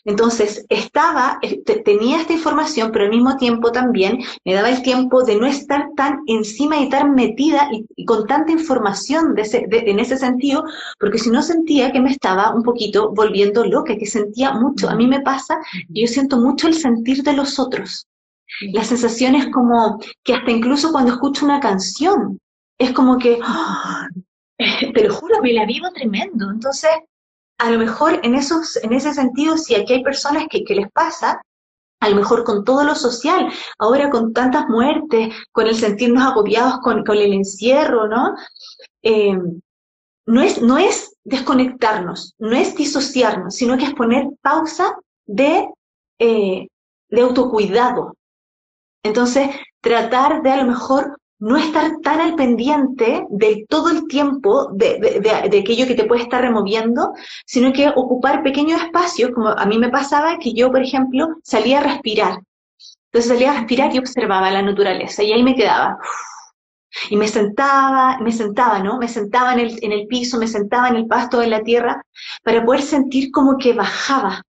[0.03, 5.23] Entonces, estaba, eh, tenía esta información, pero al mismo tiempo también me daba el tiempo
[5.23, 10.63] de no estar tan encima y tan metida y, con tanta información en ese sentido,
[10.99, 14.89] porque si no sentía que me estaba un poquito volviendo loca, que sentía mucho.
[14.89, 18.07] A mí me pasa, yo siento mucho el sentir de los otros.
[18.73, 22.39] La sensación es como que hasta incluso cuando escucho una canción,
[22.79, 24.07] es como que, ¡ah!
[24.93, 26.49] te lo juro, me la vivo tremendo.
[26.49, 26.89] Entonces,
[27.57, 31.41] a lo mejor en, esos, en ese sentido, si aquí hay personas que, les pasa,
[31.99, 36.79] a lo mejor con todo lo social, ahora con tantas muertes, con el sentirnos agobiados
[36.79, 38.33] con, el encierro, ¿no?
[39.03, 39.37] Eh,
[40.25, 44.95] no, es, no es desconectarnos, no es disociarnos, sino que es poner pausa
[45.27, 45.69] de,
[46.17, 46.67] eh,
[47.09, 48.15] de autocuidado.
[49.03, 49.49] Entonces,
[49.81, 55.59] tratar de a lo mejor no estar tan al pendiente de todo el tiempo de,
[55.59, 57.13] aquello que te puede estar removiendo,
[57.47, 61.79] sino que ocupar pequeños espacios, como a mí me pasaba que yo, por ejemplo, salía
[61.79, 62.39] a respirar.
[63.05, 65.97] Entonces salía a respirar y observaba la naturaleza y ahí me quedaba.
[67.09, 68.99] Y me sentaba, me sentaba, ¿no?
[68.99, 72.03] Me sentaba en el, en el piso, me sentaba en el pasto de la tierra
[72.43, 74.43] para poder sentir como que bajaba,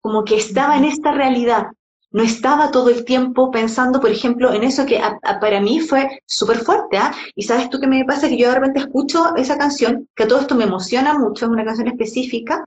[0.00, 1.66] como que estaba en esta realidad,
[2.12, 5.00] no estaba todo el tiempo pensando, por ejemplo, en eso que
[5.40, 6.96] para mí fue súper fuerte.
[6.96, 7.12] ¿ah?
[7.34, 10.40] Y sabes tú qué me pasa, que yo de repente escucho esa canción, que todo
[10.40, 12.64] esto me emociona mucho, es una canción específica,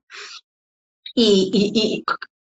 [1.15, 2.06] y,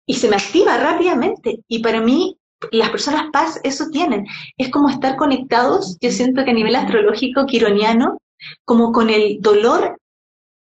[0.08, 1.60] y, se me activa rápidamente.
[1.68, 2.38] Y para mí,
[2.72, 4.26] las personas paz eso tienen.
[4.58, 8.18] Es como estar conectados, yo siento que a nivel astrológico, quironiano,
[8.64, 9.98] como con el dolor,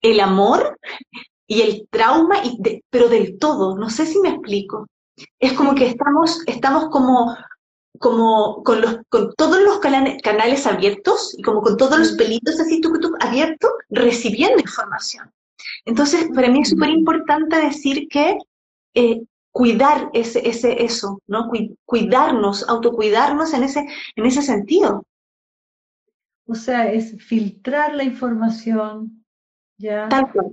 [0.02, 0.78] el amor
[1.46, 3.76] y el trauma, y pero del todo.
[3.76, 4.86] No sé si me explico.
[5.38, 7.36] Es como que estamos, estamos como,
[7.98, 12.80] como con, los, con todos los canales, abiertos y como con todos los pelitos así
[12.80, 15.30] tú, abiertos, recibiendo información.
[15.84, 18.36] Entonces, para mí es súper importante decir que
[18.94, 21.50] eh, cuidar ese, ese, eso, ¿no?
[21.84, 23.86] Cuidarnos, autocuidarnos en ese,
[24.16, 25.06] en ese sentido.
[26.46, 29.24] O sea, es filtrar la información,
[29.78, 30.08] ¿ya?
[30.08, 30.52] Tal cual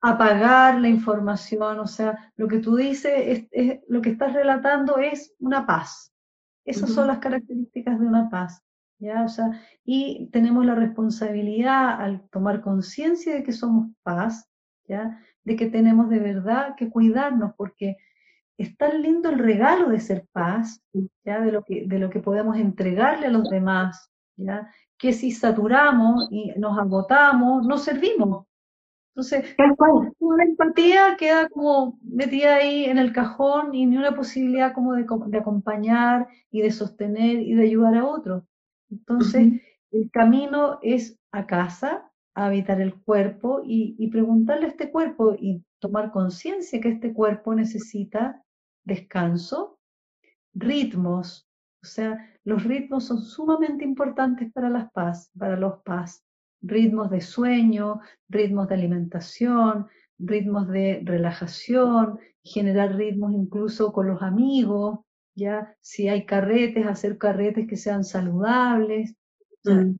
[0.00, 5.34] apagar la información, o sea, lo que tú dices, es, lo que estás relatando es
[5.38, 6.12] una paz.
[6.64, 8.62] Esas son las características de una paz.
[8.98, 9.24] ¿ya?
[9.24, 14.48] O sea, y tenemos la responsabilidad al tomar conciencia de que somos paz,
[14.86, 15.20] ¿ya?
[15.44, 17.96] de que tenemos de verdad que cuidarnos, porque
[18.58, 20.82] es tan lindo el regalo de ser paz,
[21.24, 21.40] ¿ya?
[21.40, 24.70] De, lo que, de lo que podemos entregarle a los demás, ¿ya?
[24.98, 28.46] que si saturamos y nos agotamos, no servimos,
[29.14, 29.56] entonces,
[30.20, 35.04] una empatía queda como metida ahí en el cajón y ni una posibilidad como de,
[35.38, 38.44] acompañar y de sostener y de ayudar a otros.
[38.88, 44.90] Entonces, el camino es a casa, a habitar el cuerpo y, y preguntarle a este
[44.90, 48.44] cuerpo y tomar conciencia que este cuerpo necesita
[48.84, 49.80] descanso,
[50.54, 51.48] ritmos.
[51.82, 56.24] O sea, los ritmos son sumamente importantes para las paz, para los paz.
[56.62, 59.86] Ritmos de sueño, ritmos de alimentación,
[60.18, 65.00] ritmos de relajación, generar ritmos incluso con los amigos,
[65.34, 69.14] ya si hay carretes, hacer carretes que sean saludables.
[69.64, 69.96] Mm.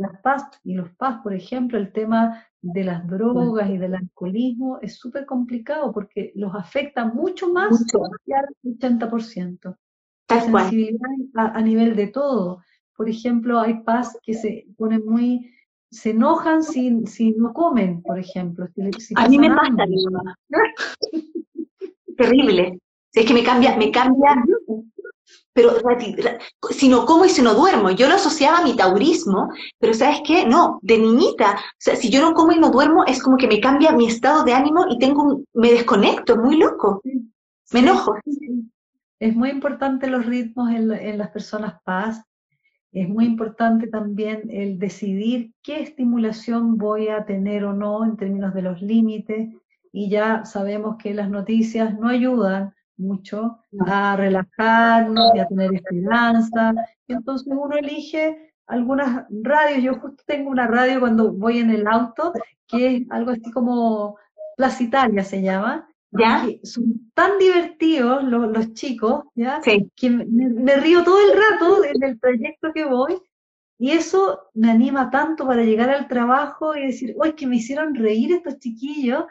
[0.00, 4.78] las paz y los paz, por ejemplo, el tema de las drogas y del alcoholismo
[4.80, 7.84] es súper complicado porque los afecta mucho más
[8.24, 9.76] que al 80%.
[10.30, 12.62] La sensibilidad a, nivel de todo.
[12.96, 15.52] Por ejemplo, hay paz que se ponen muy,
[15.94, 18.66] se enojan si, si no comen, por ejemplo.
[19.14, 19.86] a mí me pasa,
[22.16, 22.78] Terrible.
[23.12, 24.34] Es que me cambia, me cambia
[25.54, 25.70] pero
[26.70, 30.20] si no como y si no duermo, yo lo asociaba a mi taurismo, pero ¿sabes
[30.26, 30.44] qué?
[30.44, 33.46] No, de niñita, o sea, si yo no como y no duermo, es como que
[33.46, 37.00] me cambia mi estado de ánimo y tengo me desconecto, muy loco,
[37.72, 38.16] me enojo.
[39.20, 42.20] Es muy importante los ritmos en, en las personas paz,
[42.94, 48.54] es muy importante también el decidir qué estimulación voy a tener o no en términos
[48.54, 49.48] de los límites,
[49.92, 56.74] y ya sabemos que las noticias no ayudan mucho a relajarnos y a tener esperanza.
[57.08, 59.82] Entonces uno elige algunas radios.
[59.82, 62.32] Yo justo tengo una radio cuando voy en el auto,
[62.66, 64.16] que es algo así como
[64.56, 65.88] Placitalia se llama.
[66.16, 66.46] ¿Ya?
[66.62, 69.60] son tan divertidos los, chicos, ¿ya?
[69.60, 73.18] Que me, río todo el rato en el trayecto que voy.
[73.78, 77.94] Y eso me anima tanto para llegar al trabajo y decir, uy, que me hicieron
[77.94, 79.24] reír estos chiquillos.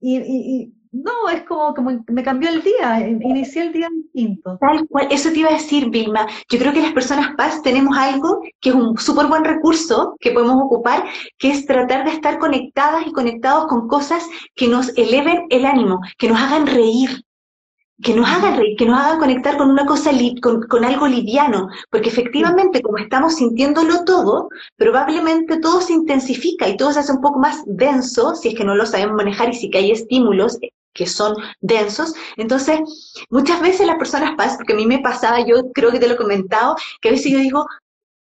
[0.00, 4.58] y, no, es como que me cambió el día, inicié el día distinto.
[4.60, 6.26] Tal cual, eso te iba a decir, Vilma.
[6.48, 10.32] Yo creo que las personas paz tenemos algo que es un súper buen recurso que
[10.32, 11.04] podemos ocupar,
[11.38, 16.00] que es tratar de estar conectadas y conectados con cosas que nos eleven el ánimo,
[16.18, 17.24] que nos hagan reír,
[18.02, 20.10] que nos hagan reír, que nos hagan conectar con una cosa,
[20.42, 26.76] con, con, algo liviano, porque efectivamente como estamos sintiéndolo todo, probablemente todo se intensifica y
[26.76, 29.54] todo se hace un poco más denso, si es que no lo sabemos manejar y
[29.54, 30.58] si que hay estímulos
[30.92, 32.14] que son densos.
[32.36, 32.80] Entonces,
[33.30, 36.14] muchas veces las personas pasan, porque a mí me pasaba, yo creo que te lo
[36.14, 37.66] he comentado, que a veces yo digo,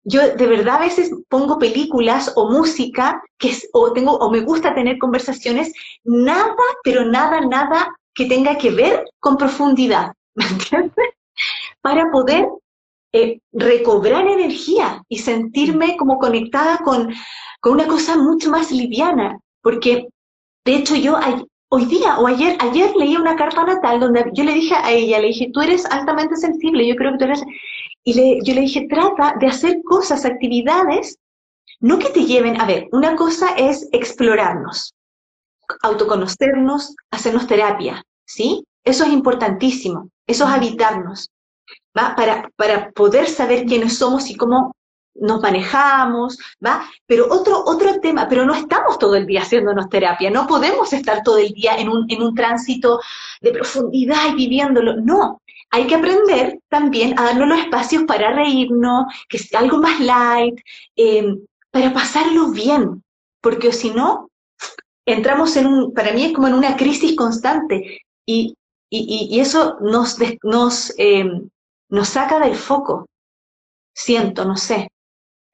[0.04, 4.76] yo de verdad a veces pongo películas o música que o tengo o me gusta
[4.76, 5.72] tener conversaciones
[6.04, 11.10] nada pero nada nada que tenga que ver con profundidad ¿me entiendes?
[11.82, 12.48] para poder
[13.14, 17.14] eh, recobrar energía y sentirme como conectada con,
[17.62, 20.08] con una cosa mucho más liviana porque
[20.66, 21.16] de hecho yo
[21.74, 25.20] hoy día o ayer, ayer leí una carta natal donde yo le dije a ella,
[25.20, 27.44] le dije, tú eres altamente sensible, yo creo que tú eres...
[28.04, 31.18] Y le, yo le dije, trata de hacer cosas, actividades,
[31.80, 34.94] no que te lleven, a ver, una cosa es explorarnos,
[35.82, 38.64] autoconocernos, hacernos terapia, ¿sí?
[38.84, 41.32] Eso es importantísimo, eso es habitarnos,
[41.98, 42.14] ¿va?
[42.16, 44.76] Para, para poder saber quiénes somos y cómo
[45.16, 46.86] nos manejamos, ¿va?
[47.06, 51.24] Pero otro, otro tema, pero no estamos todo el día haciéndonos terapia, no podemos estar
[51.24, 53.00] todo el día en un, en un tránsito
[53.42, 55.42] de profundidad y viviéndolo, no.
[55.72, 60.60] Hay que aprender también a darnos los espacios para reírnos, que sea algo más light,
[60.96, 61.40] em,
[61.72, 63.04] para pasarlo bien,
[63.42, 64.30] porque si no,
[65.06, 68.56] entramos en un, para mí es como en una crisis constante y,
[68.90, 71.50] y, y eso nos, nos, em,
[71.90, 73.08] nos saca del foco,
[73.94, 74.90] siento, no sé.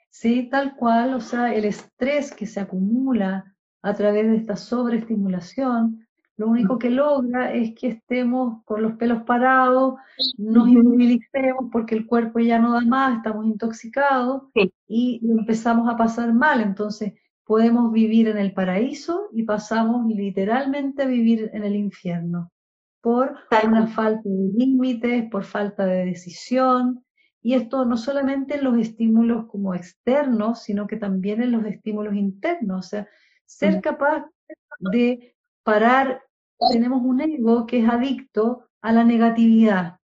[0.10, 6.06] Sí, tal cual, o sea, el estrés que se acumula a través de esta sobreestimulación,
[6.36, 9.96] lo único que logra es que estemos con los pelos parados,
[10.38, 14.44] nos inmovilicemos porque el cuerpo ya no da más, estamos intoxicados
[14.88, 16.62] y empezamos a pasar mal.
[16.62, 22.52] Entonces, podemos vivir en el paraíso y pasamos literalmente a vivir en el infierno
[23.02, 23.36] por
[23.66, 27.04] una falta de límites, por falta de decisión,
[27.42, 32.16] y esto no solamente en los estímulos como externos, sino que también en los estímulos
[32.16, 32.86] internos.
[32.86, 33.08] O sea,
[33.46, 34.26] ser capaz
[34.80, 36.22] de parar,
[36.72, 40.00] tenemos un ego que es adicto a la negatividad,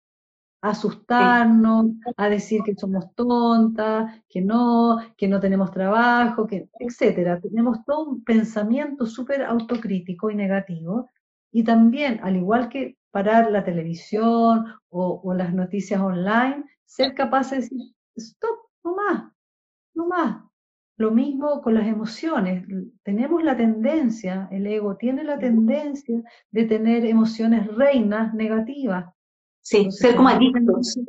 [0.62, 7.40] a asustarnos, a decir que somos tontas, que no, que no tenemos trabajo, que, etcétera.
[7.42, 11.10] Tenemos todo un pensamiento súper autocrítico y negativo.
[11.52, 17.51] Y también, al igual que parar la televisión o, o las noticias online, ser capaz
[17.51, 17.80] de decir,
[18.13, 19.32] stop, no más,
[19.93, 20.43] no más.
[20.97, 22.68] Lo mismo con las emociones.
[23.03, 29.05] Tenemos la tendencia, el ego tiene la tendencia de tener emociones reinas negativas.
[29.61, 30.99] Sí, ser como adictos.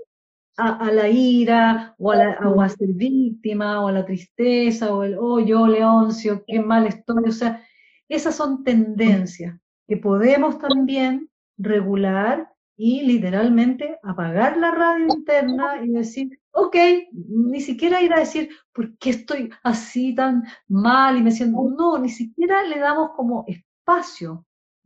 [0.59, 5.41] A, la ira, o a, la, ser víctima, o a la tristeza, o el, oh,
[5.41, 7.25] yo, Leoncio, qué mal estoy.
[7.27, 7.65] O sea,
[8.09, 11.29] esas son tendencias que podemos también
[11.59, 16.77] regular y literalmente apagar la radio interna y decir, ok,
[17.13, 21.63] ni siquiera ir a decir, ¿por qué estoy así tan mal y me siento?
[21.77, 24.45] No, ni siquiera le damos como espacio.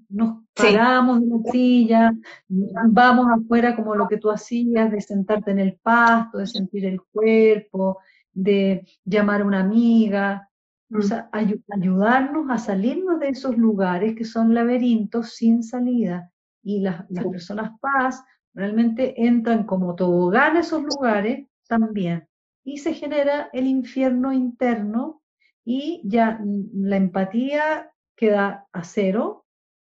[0.08, 2.12] Nos paramos de la silla,
[2.48, 7.00] vamos afuera como lo que tú hacías, de sentarte en el pasto, de sentir el
[7.12, 7.98] cuerpo,
[8.32, 10.48] de llamar a una amiga,
[10.92, 16.32] o sea, ayudarnos a salirnos de esos lugares que son laberintos sin salida.
[16.62, 18.22] Y las, personas paz
[18.54, 22.28] realmente entran como tobogán a esos lugares también.
[22.64, 25.22] Y se genera el infierno interno
[25.64, 26.40] y ya
[26.74, 29.46] la empatía queda a cero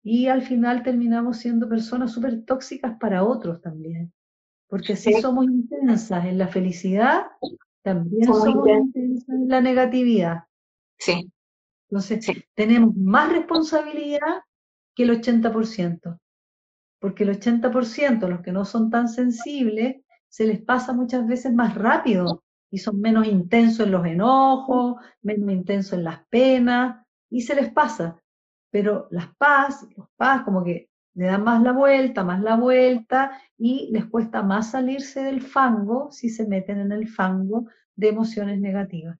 [0.03, 4.13] y al final terminamos siendo personas súper tóxicas para otros también.
[4.69, 7.27] Porque si somos intensas en la felicidad,
[7.83, 10.45] también somos intensas en la negatividad.
[10.99, 11.31] Sí.
[11.89, 14.43] Entonces, tenemos más responsabilidad
[14.95, 16.19] que el 80%,
[16.99, 19.97] porque el 80%, los que no son tan sensibles,
[20.29, 25.53] se les pasa muchas veces más rápido y son menos intensos en los enojos, menos
[25.53, 28.21] intensos en las penas, y se les pasa.
[28.71, 33.41] Pero las paz, los paz como que le dan más la vuelta, más la vuelta,
[33.57, 38.61] y les cuesta más salirse del fango si se meten en el fango de emociones
[38.61, 39.19] negativas.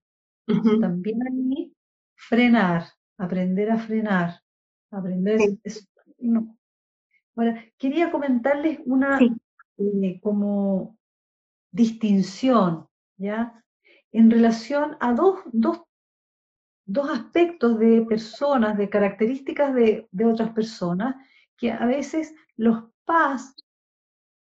[0.79, 1.73] También ahí
[2.15, 2.85] frenar,
[3.17, 4.41] aprender a frenar,
[4.91, 5.39] aprender
[6.19, 6.56] no.
[7.37, 9.19] Ahora, quería comentarles una
[9.77, 10.97] eh, como
[11.71, 13.63] distinción, ¿ya?
[14.11, 15.83] En relación a dos, dos,
[16.85, 21.15] dos aspectos de personas, de características de, de otras personas,
[21.55, 23.55] que a veces los paz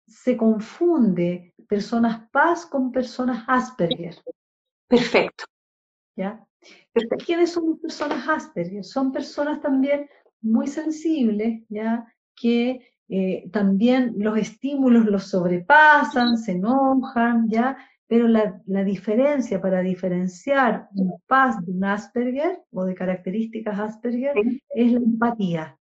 [0.07, 4.17] se confunde personas paz con personas Asperger.
[4.87, 5.45] Perfecto.
[6.17, 6.47] ¿Ya?
[7.25, 8.85] ¿Quiénes son personas Asperger?
[8.85, 10.09] Son personas también
[10.41, 12.07] muy sensibles, ¿ya?
[12.37, 17.77] Que eh, también los estímulos los sobrepasan, se enojan, ¿ya?
[18.09, 24.37] Pero la, diferencia, para diferenciar un paz de un Asperger o de características Asperger,
[24.71, 25.79] es la empatía.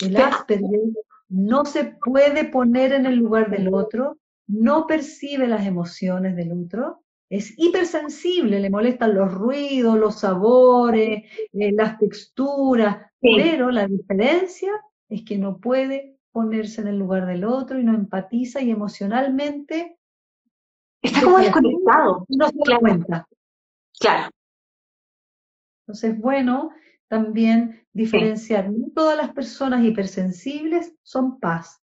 [0.00, 0.80] El Asperger
[1.28, 4.18] no se puede poner en el lugar del otro,
[4.48, 11.72] no percibe las emociones del otro, es hipersensible, le molestan los ruidos, los sabores, eh,
[11.72, 14.72] las texturas, pero la diferencia
[15.10, 19.98] es que no puede ponerse en el lugar del otro y no empatiza y emocionalmente
[21.02, 22.24] está como desconectado.
[22.28, 23.28] No se da cuenta.
[23.98, 24.30] Claro.
[25.82, 26.70] Entonces, bueno,
[27.08, 28.70] también diferenciar.
[28.70, 31.82] No todas las personas hipersensibles son paz.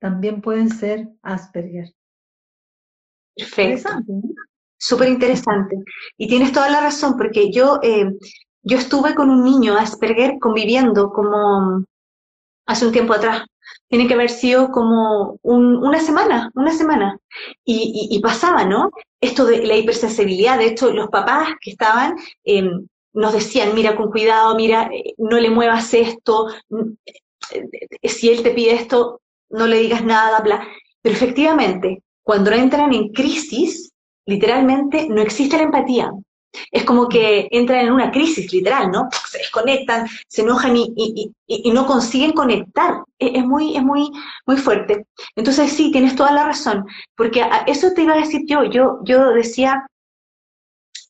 [0.00, 1.92] También pueden ser Asperger.
[3.34, 3.88] Perfecto.
[4.78, 5.76] Súper interesante.
[6.16, 8.04] Y tienes toda la razón, porque yo, eh,
[8.62, 11.84] yo estuve con un niño Asperger conviviendo como
[12.66, 13.46] hace un tiempo atrás.
[13.88, 17.18] Tiene que haber sido como una semana, una semana.
[17.64, 18.90] Y, pasaba, ¿no?
[19.20, 20.58] Esto de la hipersensibilidad.
[20.58, 25.38] De hecho, los papás que estaban em, nos decían, mira con cuidado, mira, eh, no
[25.38, 26.48] le muevas esto,
[27.50, 30.66] eh, si él te pide esto, no le digas nada, bla.
[31.02, 33.92] Pero efectivamente, cuando entran en crisis,
[34.26, 36.12] literalmente no existe la empatía.
[36.70, 39.08] Es como que entran en una crisis literal, ¿no?
[39.28, 41.32] Se desconectan, se enojan y,
[41.72, 43.02] no consiguen conectar.
[43.18, 44.10] Es, muy, es muy,
[44.46, 45.06] muy fuerte.
[45.36, 46.86] Entonces sí, tienes toda la razón,
[47.16, 48.64] porque eso te iba a decir yo.
[48.64, 49.86] Yo, yo decía,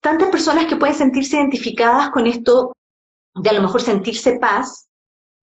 [0.00, 2.72] tantas personas que pueden sentirse identificadas con esto
[3.34, 4.88] de a lo mejor sentirse paz,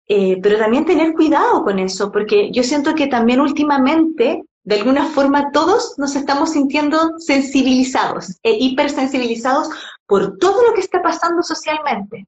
[0.07, 5.05] eh, pero también tener cuidado con eso, porque yo siento que también últimamente, de alguna
[5.05, 9.69] forma, todos nos estamos sintiendo sensibilizados e hipersensibilizados
[10.05, 12.27] por todo lo que está pasando socialmente.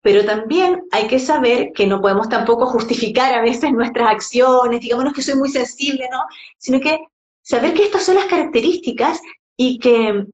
[0.00, 5.12] Pero también hay que saber que no podemos tampoco justificar a veces nuestras acciones, digámonos
[5.12, 6.20] que soy muy sensible, ¿no?
[6.58, 6.98] Sino que
[7.42, 9.20] saber que estas son las características
[9.56, 10.26] y que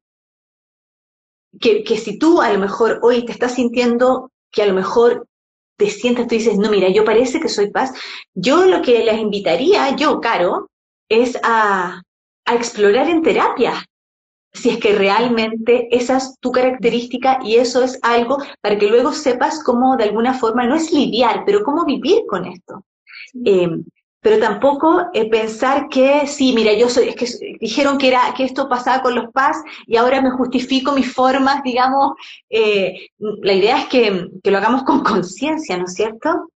[1.61, 5.27] que, si tú a lo mejor hoy te estás sintiendo que a lo mejor
[5.77, 7.93] te sientas, tú dices, no, mira, yo parece que soy paz,
[8.35, 10.68] yo lo que les invitaría, yo, Caro,
[11.09, 12.03] es a,
[12.45, 13.85] a explorar en terapia,
[14.53, 19.13] si es que realmente esa es tu característica y eso es algo para que luego
[19.13, 22.85] sepas cómo de alguna forma, no es lidiar, pero cómo vivir con esto.
[23.45, 23.69] Eh,
[24.21, 28.45] pero tampoco eh, pensar que, sí, mira, yo soy, es que dijeron que, era, que
[28.45, 32.15] esto pasaba con los PAS y ahora me justifico mis formas, digamos,
[32.51, 36.51] eh, la idea es que, que, lo hagamos con conciencia, ¿no es cierto?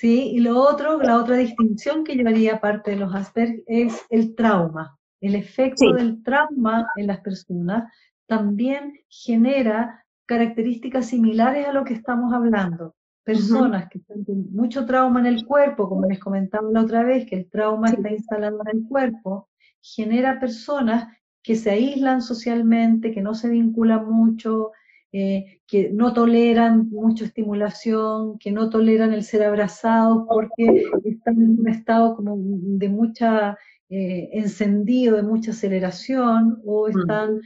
[0.00, 4.36] Sí, y lo otro, la otra distinción que llevaría parte de los Asperger es el
[4.36, 4.96] trauma.
[5.20, 7.92] El efecto del trauma en las personas
[8.28, 12.94] también genera características similares a lo que estamos hablando.
[13.24, 17.34] Personas que tienen mucho trauma en el cuerpo, como les comentaba la otra vez, que
[17.34, 19.48] el trauma está instalado en el cuerpo,
[19.80, 21.08] genera personas
[21.42, 24.70] que se aíslan socialmente, que no se vinculan mucho,
[25.12, 31.60] eh, que no toleran mucha estimulación, que no toleran el ser abrazados porque están en
[31.60, 33.56] un estado como de mucha
[33.88, 36.98] eh, encendido, de mucha aceleración, o mm.
[36.98, 37.40] están,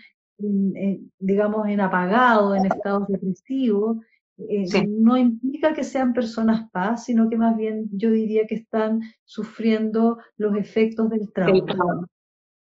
[1.18, 3.98] digamos, en apagado, en estados depresivos.
[4.38, 9.02] Eh, no implica que sean personas paz, sino que más bien yo diría que están
[9.24, 12.06] sufriendo los efectos del trauma.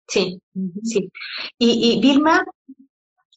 [0.09, 0.41] Sí,
[0.85, 1.11] sí.
[1.59, 2.45] Y, y Vilma,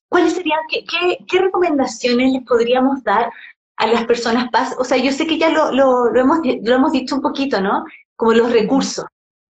[0.10, 0.84] ¿cuáles serían, qué,
[1.28, 3.32] qué, recomendaciones les podríamos dar
[3.78, 4.76] a las personas paz?
[4.78, 7.62] O sea, yo sé que ya lo, lo, lo, hemos, lo hemos dicho un poquito,
[7.62, 7.86] ¿no?
[8.16, 9.06] Como los recursos.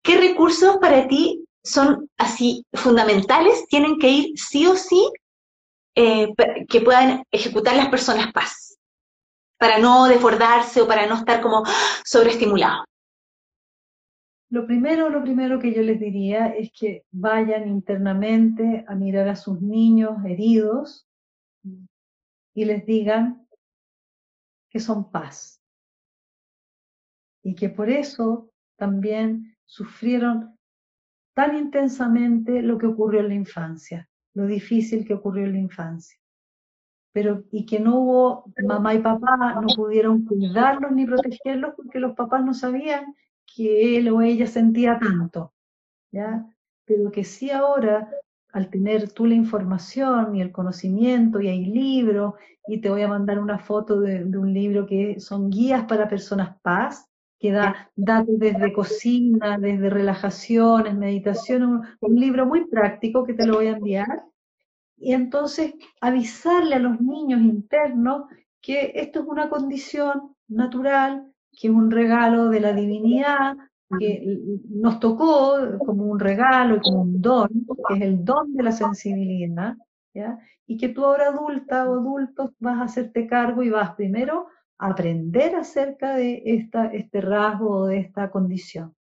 [0.03, 5.11] ¿Qué recursos para ti son así fundamentales, tienen que ir sí o sí
[5.95, 6.29] eh,
[6.69, 8.77] que puedan ejecutar las personas paz,
[9.59, 11.65] para no desbordarse o para no estar como
[12.05, 12.85] sobreestimulados?
[14.49, 19.37] Lo primero, lo primero que yo les diría es que vayan internamente a mirar a
[19.37, 21.09] sus niños heridos
[22.55, 23.47] y les digan
[24.71, 25.61] que son paz.
[27.43, 30.57] Y que por eso también sufrieron
[31.35, 36.19] tan intensamente lo que ocurrió en la infancia, lo difícil que ocurrió en la infancia.
[37.13, 42.15] Pero, y que no hubo, mamá y papá no pudieron cuidarlos ni protegerlos porque los
[42.15, 43.15] papás no sabían
[43.57, 45.55] que él o ella sentía tanto,
[46.13, 46.47] ¿ya?
[46.85, 48.11] Pero que sí ahora,
[48.53, 52.35] al tener tú la información y el conocimiento, y hay libros,
[52.69, 56.61] y te voy a mandar una foto de, un libro que son guías para personas
[56.61, 63.35] paz, que da datos desde cocina, desde relajaciones, meditación, un, un libro muy práctico que
[63.35, 64.25] te lo voy a enviar.
[64.99, 68.25] Y entonces avisarle a los niños internos
[68.61, 73.57] que esto es una condición natural, que es un regalo de la divinidad,
[73.99, 74.37] que
[74.69, 77.49] nos tocó como un regalo y como un don,
[77.89, 79.75] que es el don de la sensibilidad,
[80.13, 80.39] ¿ya?
[80.67, 84.49] y que tú ahora adulta o adulto vas a hacerte cargo y vas primero
[84.79, 88.95] a aprender acerca de esta, este rasgo o de esta condición,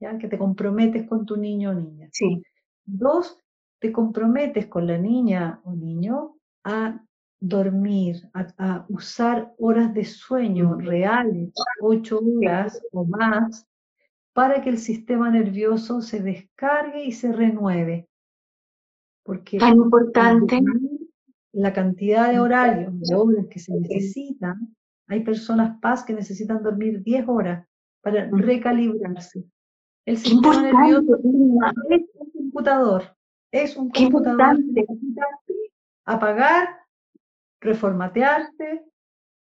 [0.00, 0.16] ¿ya?
[0.18, 2.08] que te comprometes con tu niño o niña.
[2.12, 2.42] Sí.
[2.84, 3.38] Dos,
[3.80, 7.02] te comprometes con la niña o niño a
[7.40, 13.66] dormir, a, usar horas de sueño reales, ocho horas o más,
[14.32, 18.08] para que el sistema nervioso se descargue y se renueve.
[19.24, 20.60] Porque tan importante.
[21.52, 24.74] la cantidad de horarios, de horas que se necesitan,
[25.06, 27.66] hay personas paz que necesitan dormir 10 horas
[28.02, 29.44] para recalibrarse.
[30.06, 33.16] El sistema nervioso es un computador,
[33.52, 35.22] es un computador que necesita
[36.04, 36.68] apagar
[37.60, 38.82] reformatearte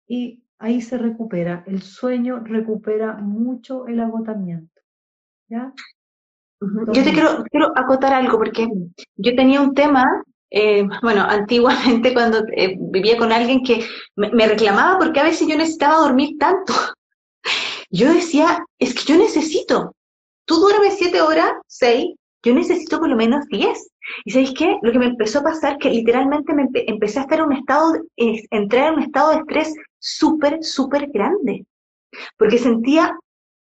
[0.07, 1.64] y ahí se recupera.
[1.68, 4.82] El sueño recupera mucho el agotamiento.
[5.49, 5.74] ¿ya?
[6.62, 8.68] yo te quiero, quiero acotar algo porque
[9.16, 10.05] yo tenía un tema,
[10.51, 13.86] eh, bueno, antiguamente cuando eh, vivía con alguien que
[14.16, 16.74] me, reclamaba porque a veces yo necesitaba dormir tanto.
[17.93, 19.97] Yo decía, es que yo necesito.
[20.45, 23.89] Tú duermes siete horas, seis, yo necesito por lo menos diez.
[24.26, 24.78] Y ¿sabéis qué?
[24.82, 27.94] Lo que me empezó a pasar que literalmente me empecé a estar en un estado,
[28.16, 31.66] entrar en un estado de estrés súper, súper grande.
[32.38, 33.18] Porque sentía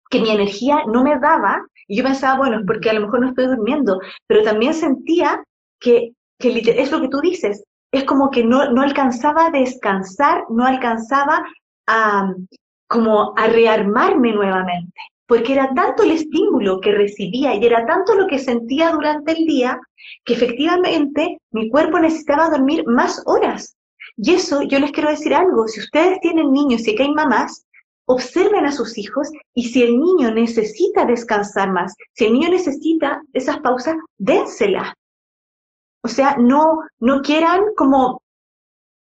[0.10, 3.22] que mi energía no me daba, y yo pensaba, bueno, es porque a lo mejor
[3.22, 5.44] no estoy durmiendo, pero también sentía
[5.80, 10.44] que, que es lo que tú dices, es como que no, no alcanzaba a descansar,
[10.50, 11.46] no alcanzaba
[11.88, 12.34] a,
[12.88, 18.28] como a rearmarme nuevamente porque era tanto el estímulo que recibía y era tanto lo
[18.28, 19.80] que sentía durante el día
[20.26, 23.76] que efectivamente mi cuerpo necesitaba dormir más horas.
[24.18, 27.66] Y eso yo les quiero decir algo, si ustedes tienen niños y que hay mamás,
[28.06, 33.22] observen a sus hijos y si el niño necesita descansar más, si el niño necesita
[33.32, 34.94] esas pausas, dénselas.
[36.04, 38.22] O sea, no, no quieran como,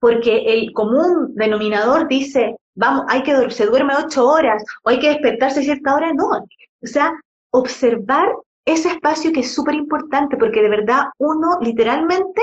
[0.01, 5.09] porque el común denominador dice, vamos, hay que, se duerme ocho horas o hay que
[5.09, 6.29] despertarse cierta hora, no.
[6.29, 7.13] O sea,
[7.51, 8.29] observar
[8.65, 12.43] ese espacio que es súper importante porque de verdad uno literalmente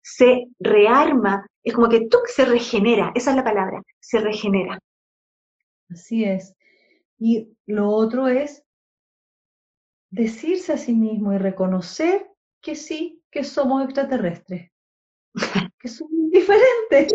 [0.00, 4.78] se rearma, es como que tú se regenera, esa es la palabra, se regenera.
[5.90, 6.54] Así es.
[7.18, 8.62] Y lo otro es
[10.10, 12.28] decirse a sí mismo y reconocer
[12.60, 14.70] que sí, que somos extraterrestres,
[15.78, 17.14] que somos diferentes,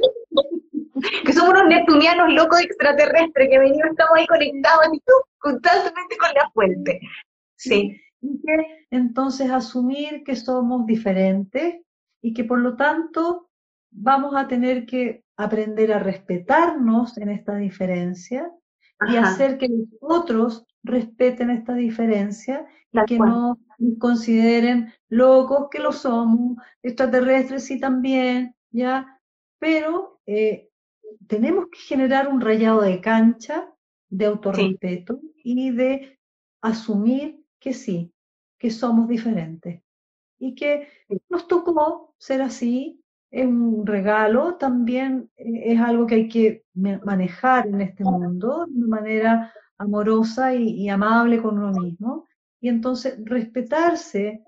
[1.25, 6.29] que somos unos neptunianos locos extraterrestres que venimos, estamos ahí conectados y tú, constantemente con
[6.33, 6.99] la fuente.
[7.55, 7.99] Sí.
[8.89, 11.81] Entonces asumir que somos diferentes
[12.21, 13.49] y que por lo tanto
[13.91, 18.51] vamos a tener que aprender a respetarnos en esta diferencia
[19.07, 23.59] y hacer que los otros respeten esta diferencia y que no
[23.99, 29.19] consideren locos que lo somos, extraterrestres sí también, ¿ya?
[29.59, 30.66] Pero eh,
[31.27, 33.69] tenemos que generar un rayado de cancha
[34.09, 36.17] de autorrespeto y de
[36.61, 38.13] asumir que sí,
[38.57, 39.81] que somos diferentes.
[40.39, 40.87] Y que
[41.29, 43.01] nos tocó ser así,
[43.31, 48.87] es un regalo, también eh, es algo que hay que manejar en este mundo de
[48.87, 52.27] manera amorosa y, amable con uno mismo.
[52.61, 54.43] Y entonces respetarse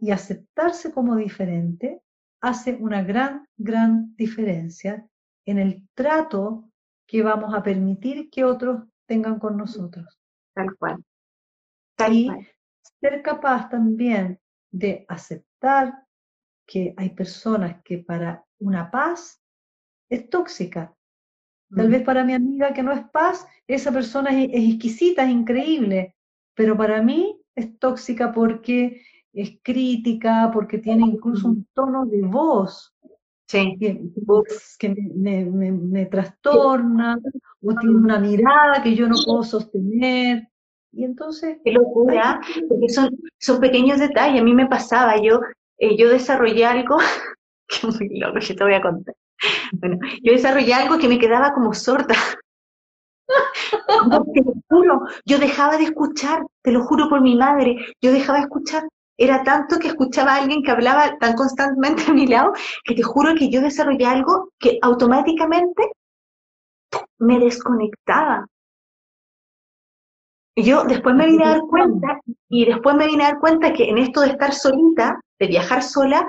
[0.00, 2.00] y aceptarse como diferente
[2.40, 5.06] hace una gran, gran diferencia
[5.46, 6.70] en el trato
[7.06, 10.18] que vamos a permitir que otros tengan con nosotros.
[10.54, 11.04] Tal cual.
[12.10, 12.30] y
[13.00, 14.40] ser capaz también
[14.70, 16.04] de aceptar
[16.66, 19.40] que hay personas que para una paz
[20.08, 20.94] es tóxica.
[21.74, 21.90] Tal mm.
[21.90, 26.14] vez para mi amiga que no es paz, esa persona es, exquisita, es increíble,
[26.54, 32.93] pero para mí es tóxica porque es crítica, porque tiene incluso un tono de voz
[33.48, 37.18] que, me, trastorna,
[37.62, 40.48] o tiene una mirada que yo no puedo sostener.
[40.92, 41.58] Y entonces...
[41.64, 44.40] Qué locura, porque son, son pequeños detalles.
[44.40, 45.40] A mí me pasaba, yo,
[45.78, 46.98] eh, yo desarrollé algo,
[47.68, 49.14] que muy loco, yo te voy a contar.
[49.72, 52.14] Bueno, yo desarrollé algo que me quedaba como sorda.
[54.34, 58.38] te lo juro, yo dejaba de escuchar, te lo juro por mi madre, yo dejaba
[58.38, 58.84] de escuchar.
[59.16, 62.52] Era tanto que escuchaba a alguien que hablaba tan constantemente a mi lado
[62.84, 65.92] que te juro que yo desarrollé algo que automáticamente
[67.18, 68.46] me desconectaba.
[70.56, 73.72] Y yo después me vine a dar cuenta, y después me vine a dar cuenta
[73.72, 76.26] que en esto de estar solita, de viajar sola,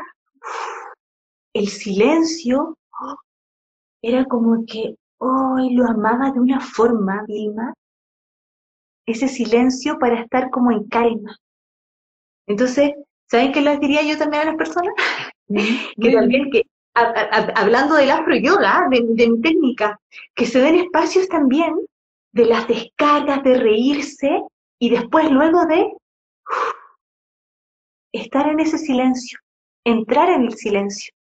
[1.53, 2.77] el silencio
[4.01, 7.73] era como que, hoy lo amaba de una forma, Vilma,
[9.07, 11.37] ese silencio para estar como en calma.
[12.47, 12.91] Entonces,
[13.29, 14.93] ¿saben qué les diría yo también a las personas?
[15.47, 16.63] que también, que
[16.95, 19.99] hablando del afro yoga, de, de mi técnica,
[20.33, 21.73] que se den espacios también
[22.31, 24.41] de las descargas, de reírse
[24.79, 25.91] y después luego de
[28.13, 29.39] estar en ese silencio,
[29.83, 31.13] entrar en el silencio.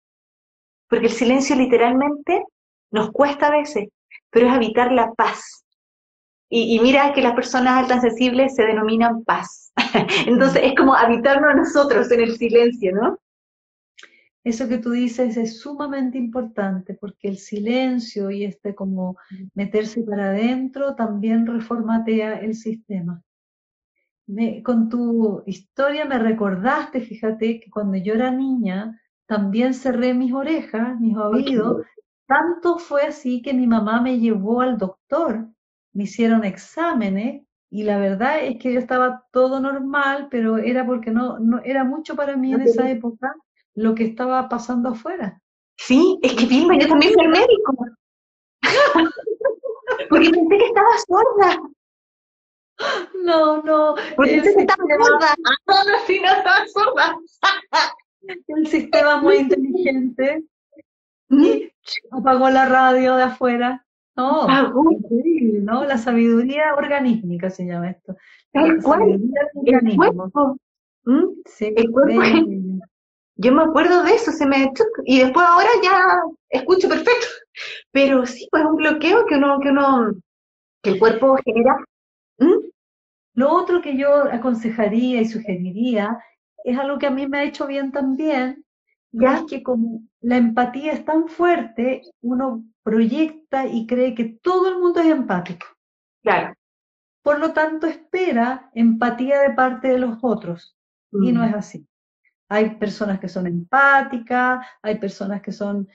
[0.89, 2.45] Porque el silencio literalmente
[2.91, 3.89] nos cuesta a veces,
[4.31, 5.62] pero es habitar la paz.
[6.55, 9.73] Y, mira que las personas altas sensibles se denominan paz.
[10.27, 13.19] Entonces es como habitarnos nosotros en el silencio, ¿no?
[14.45, 19.17] Eso que tú dices es sumamente importante porque el silencio y este como
[19.55, 23.23] meterse para adentro también reformatea el sistema.
[24.63, 31.01] con tu historia me recordaste, fíjate, que cuando yo era niña también cerré mis orejas,
[31.01, 31.87] mis oídos.
[32.27, 35.49] Tanto fue así que mi mamá me llevó al doctor,
[35.93, 41.11] me hicieron exámenes y la verdad es que yo estaba todo normal, pero era porque
[41.11, 43.35] no, no era mucho para mí en esa época
[43.75, 45.41] lo que estaba pasando afuera.
[45.77, 47.77] Sí, es que Vilma, yo también fui al médico.
[50.09, 51.63] Porque pensé que estaba sorda.
[53.25, 53.95] No, no.
[54.17, 55.35] Porque pensé que estaba sorda.
[55.67, 57.19] No, no, sí, no estaba sorda.
[58.49, 60.45] El sistema muy inteligente.
[61.31, 61.73] Y
[62.11, 63.85] apagó la radio de afuera.
[64.17, 64.47] No,
[64.91, 65.85] increíble, ¿no?
[65.85, 68.15] La sabiduría organísmica se llama esto.
[68.53, 70.57] El cuerpo.
[71.05, 71.29] ¿Mm?
[71.47, 72.21] Sí, el cuerpo.
[73.37, 74.71] Yo me acuerdo de eso, se me
[75.05, 76.05] y después ahora ya
[76.51, 77.27] escucho perfecto.
[77.91, 80.13] Pero sí, pues un bloqueo que uno, que uno,
[80.83, 81.77] que el cuerpo genera.
[82.39, 82.69] ¿Mm?
[83.35, 86.19] Lo otro que yo aconsejaría y sugeriría
[86.65, 88.65] es algo que a mí me ha hecho bien también,
[89.13, 94.69] ya es que como la empatía es tan fuerte, uno proyecta y cree que todo
[94.69, 95.67] el mundo es empático.
[96.23, 96.55] Claro.
[97.23, 100.77] Por lo tanto, espera empatía de parte de los otros.
[101.13, 101.49] Y no mm.
[101.49, 101.89] es así.
[102.49, 105.89] Hay personas que son empáticas, hay personas que son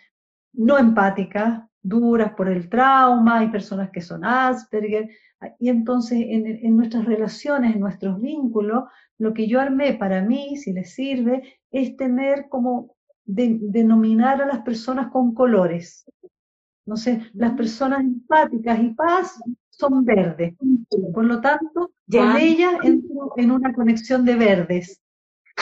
[0.53, 5.09] no empáticas, duras por el trauma, hay personas que son Asperger.
[5.59, 8.85] Y entonces en, nuestras relaciones, en nuestros vínculos,
[9.17, 12.96] lo que yo armé para mí, si les sirve, es tener como
[13.27, 16.05] denominar a las personas con colores.
[16.85, 20.55] No sé, las personas empáticas y paz son verdes.
[21.13, 25.01] Por lo tanto, con ellas entro en una conexión de verdes.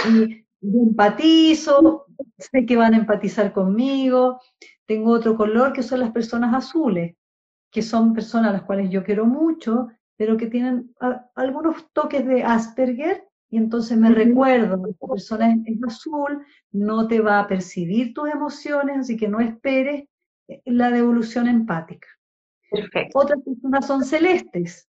[0.07, 2.05] Y yo empatizo,
[2.37, 4.39] sé que van a empatizar conmigo.
[4.85, 7.15] Tengo otro color que son las personas azules,
[7.71, 9.87] que son personas a las cuales yo quiero mucho,
[10.17, 10.93] pero que tienen
[11.35, 17.39] algunos toques de Asperger y entonces me recuerdo, esta persona es, azul, no te va
[17.39, 20.05] a percibir tus emociones, así que no esperes
[20.47, 22.07] eh, la devolución empática.
[22.69, 23.19] Perfecto.
[23.19, 24.89] Otras personas son celestes,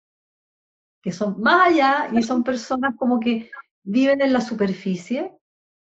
[1.02, 3.50] que son más allá y son personas como que
[3.84, 5.32] viven en la superficie,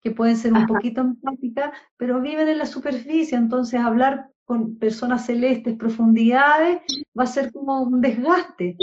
[0.00, 5.26] que pueden ser un poquito empáticas, pero viven en la superficie, entonces hablar con personas
[5.26, 6.80] celestes, profundidades,
[7.18, 8.76] va a ser como un desgaste.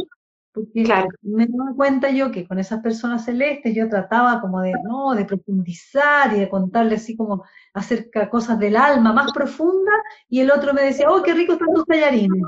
[0.59, 5.15] Porque me doy cuenta yo que con esas personas celestes yo trataba como de, no,
[5.15, 7.43] de profundizar y de contarle así como
[7.73, 9.91] acerca cosas del alma más profunda,
[10.27, 12.43] y el otro me decía, oh, qué rico están tus tallarines.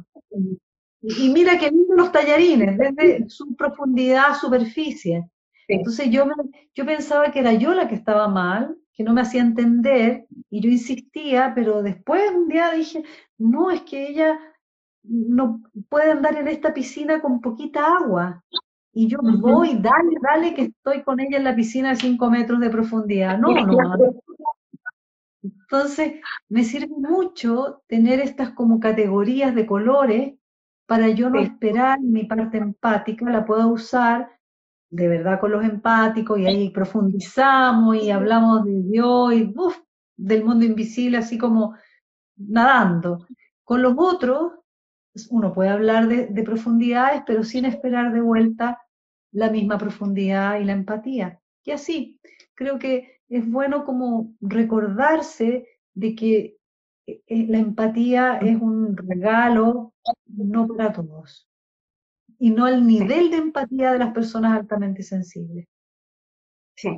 [1.01, 5.28] Y, mira qué lindos los tallarines, desde su profundidad, superficie.
[5.68, 6.26] Entonces yo,
[6.76, 10.62] yo pensaba que era yo la que estaba mal, que no me hacía entender, y
[10.62, 13.03] yo insistía, pero después un día dije,
[13.38, 14.38] no, es que ella
[15.04, 18.43] no puede andar en esta piscina con poquita agua.
[18.93, 22.60] Y yo voy, dale, dale, que estoy con ella en la piscina a cinco metros
[22.60, 23.38] de profundidad.
[23.38, 24.22] No, no, no.
[25.41, 30.34] Entonces, me sirve mucho tener estas como categorías de colores
[30.86, 34.30] para yo no esperar mi parte empática, la puedo usar
[34.89, 39.54] de verdad con los empáticos y ahí profundizamos y hablamos de Dios y
[40.18, 41.76] del mundo invisible así como
[42.36, 43.26] nadando.
[43.64, 44.52] Con los otros
[45.30, 48.82] uno puede hablar de, de, profundidades, pero sin esperar de vuelta
[49.32, 51.39] la misma profundidad y la empatía.
[51.64, 52.20] Y así,
[52.53, 56.57] creo que es bueno como recordarse de que
[57.07, 59.93] eh, eh, la empatía es un regalo
[60.28, 61.47] no para todos
[62.39, 65.68] y no el nivel de empatía de las personas altamente sensibles.
[66.76, 66.89] Sí.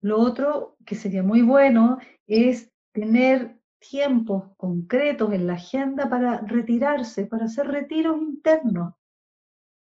[0.00, 7.26] Lo otro que sería muy bueno es tener tiempos concretos en la agenda para retirarse,
[7.26, 8.94] para hacer retiros internos,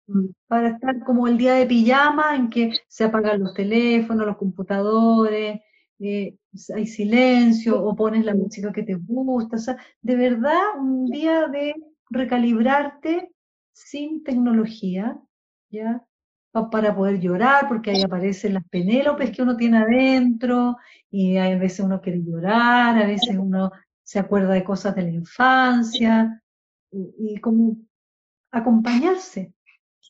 [0.07, 0.27] mm.
[0.47, 5.61] para estar como el día de pijama en que se apagan los teléfonos, los computadores,
[6.01, 6.37] eh,
[6.75, 11.49] hay silencio o pones la música que te gusta, o sea, de verdad un día
[11.49, 11.75] de
[12.11, 13.33] recalibrarte
[13.73, 15.19] sin tecnología,
[15.71, 16.05] ¿ya?
[16.53, 20.77] Para poder llorar, porque ahí aparecen las penélopes que uno tiene adentro,
[21.11, 23.71] y a veces uno quiere llorar, a veces uno
[24.03, 26.43] se acuerda de cosas de la infancia,
[26.91, 27.77] y, como
[28.51, 29.53] acompañarse.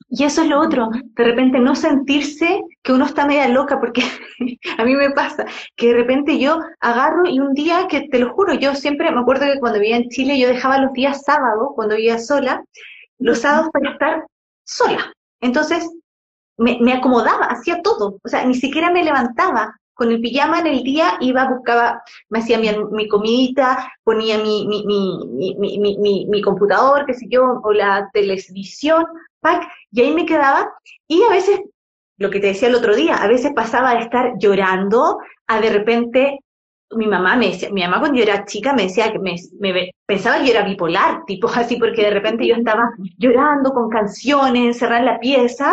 [0.08, 4.02] Y eso es lo otro, de repente no sentirse que uno está media loca, porque
[4.78, 5.44] a mí me pasa,
[5.76, 9.20] que de repente yo agarro y un día que te lo juro, yo siempre me
[9.20, 12.62] acuerdo que cuando vivía en Chile yo dejaba los días sábados, cuando vivía sola,
[13.18, 14.26] los sábados para estar
[14.64, 15.12] sola.
[15.40, 15.88] Entonces,
[16.58, 18.18] me, acomodaba, hacía todo.
[18.22, 19.74] O sea, ni siquiera me levantaba.
[19.94, 24.66] Con el pijama en el día iba, buscaba, me hacía mi, mi comidita, ponía mi,
[24.66, 24.84] mi,
[25.56, 29.04] mi, mi, computador, qué sé yo, o la televisión,
[29.40, 30.72] pack, y ahí me quedaba.
[31.08, 31.60] Y a veces,
[32.16, 35.70] lo que te decía el otro día, a veces pasaba de estar llorando a de
[35.70, 36.38] repente
[36.90, 39.36] mi mamá me decía, mi mamá cuando yo era chica me decía que me,
[40.06, 44.66] pensaba que yo era bipolar, tipo así, porque de repente yo estaba llorando con canciones,
[44.66, 45.72] encerrada en la pieza,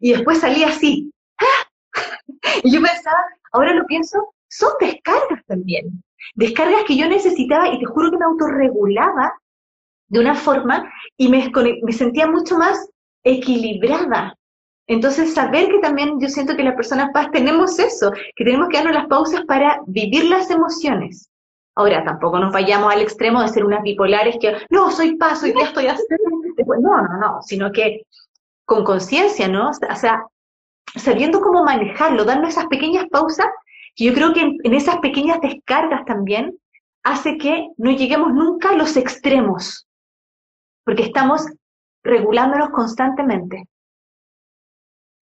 [0.00, 1.10] y después salía así.
[2.62, 3.16] Y yo pensaba,
[3.52, 6.02] ahora lo pienso, son descargas también.
[6.34, 9.32] Descargas que yo necesitaba y te juro que me autorregulaba
[10.08, 11.50] de una forma y me,
[11.82, 12.88] me sentía mucho más
[13.24, 14.36] equilibrada,
[14.88, 18.76] entonces, saber que también yo siento que las personas paz tenemos eso, que tenemos que
[18.76, 21.28] darnos las pausas para vivir las emociones.
[21.74, 25.52] Ahora, tampoco nos vayamos al extremo de ser unas bipolares que, no, soy paz, hoy
[25.52, 26.24] día estoy haciendo.
[26.80, 28.06] No, no, no, sino que
[28.64, 29.70] con conciencia, ¿no?
[29.70, 30.24] O sea,
[30.94, 33.46] sabiendo cómo manejarlo, dando esas pequeñas pausas,
[33.94, 36.56] que yo creo que en, en esas pequeñas descargas también
[37.02, 39.86] hace que no lleguemos nunca a los extremos,
[40.84, 41.46] porque estamos
[42.04, 43.64] regulándonos constantemente.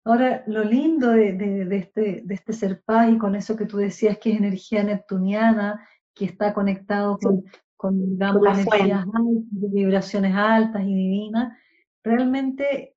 [0.08, 4.18] Ahora, lo lindo de, este, de este ser paz y con eso que tú decías
[4.20, 7.43] que es energía neptuniana, que está conectado con,
[7.76, 11.58] con energías altas, vibraciones altas y divinas,
[12.01, 12.95] realmente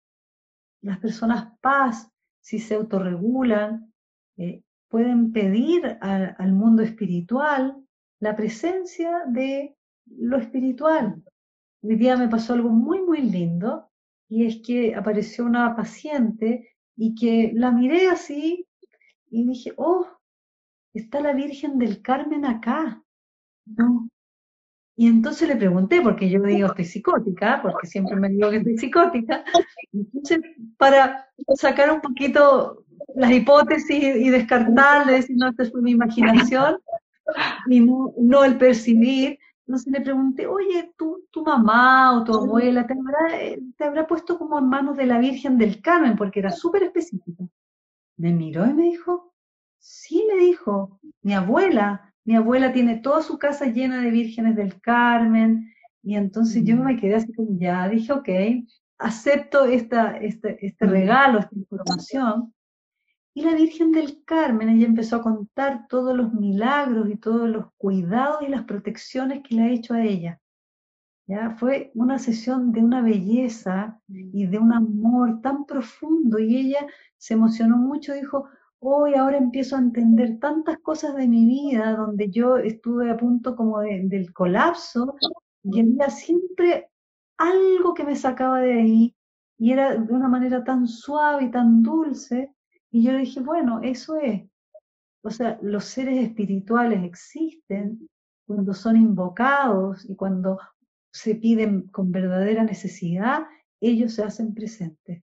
[0.83, 2.09] las personas paz,
[2.41, 3.93] si se autorregulan,
[4.37, 7.77] eh, pueden pedir al mundo espiritual
[8.21, 11.25] la presencia de lo espiritual.
[11.83, 13.91] Hoy día me pasó algo muy, muy lindo,
[14.29, 18.67] y es que apareció una paciente y que la miré así
[19.31, 20.07] y dije, oh,
[20.93, 23.03] está la Virgen del Carmen acá.
[23.67, 24.09] ¿no?
[24.97, 28.79] Y entonces le pregunté, porque yo digo, estoy psicótica, porque siempre me digo que estoy
[28.79, 29.45] psicótica.
[29.93, 30.41] Entonces,
[30.77, 32.85] para sacar un poquito
[33.15, 36.77] las hipótesis y descartarle, decir, no, esto fue mi imaginación,
[37.69, 39.39] y no, no el percibir,
[39.71, 44.05] entonces le pregunté, oye, ¿tu, tu mamá o tu abuela te habrá, eh, te habrá
[44.05, 46.17] puesto como en manos de la Virgen del Carmen?
[46.17, 47.45] Porque era súper específica.
[48.17, 49.33] Me miró y me dijo,
[49.79, 54.81] sí, me dijo, mi abuela, mi abuela tiene toda su casa llena de vírgenes del
[54.81, 55.73] Carmen.
[56.03, 58.29] Y entonces yo me quedé así como, ya, dije, ok,
[58.99, 62.53] acepto esta, este regalo, esta información.
[63.33, 67.67] Y la Virgen del Carmen, ella empezó a contar todos los milagros y todos los
[67.77, 70.41] cuidados y las protecciones que le ha hecho a ella.
[71.27, 71.51] ¿Ya?
[71.51, 76.87] Fue una sesión de una belleza y de un amor tan profundo y ella
[77.19, 78.49] se emocionó mucho, dijo,
[78.81, 83.55] hoy ahora empiezo a entender tantas cosas de mi vida donde yo estuve a punto
[83.55, 85.15] como del colapso
[85.63, 86.91] y había siempre
[87.39, 89.17] algo que me sacaba de ahí
[89.57, 92.55] y era de una manera tan suave y tan dulce
[92.91, 94.43] y yo dije, bueno, eso es.
[95.23, 98.09] O sea, los seres espirituales existen
[98.47, 100.59] cuando son invocados y cuando
[101.13, 103.47] se piden con verdadera necesidad,
[103.81, 105.23] ellos se hacen presentes.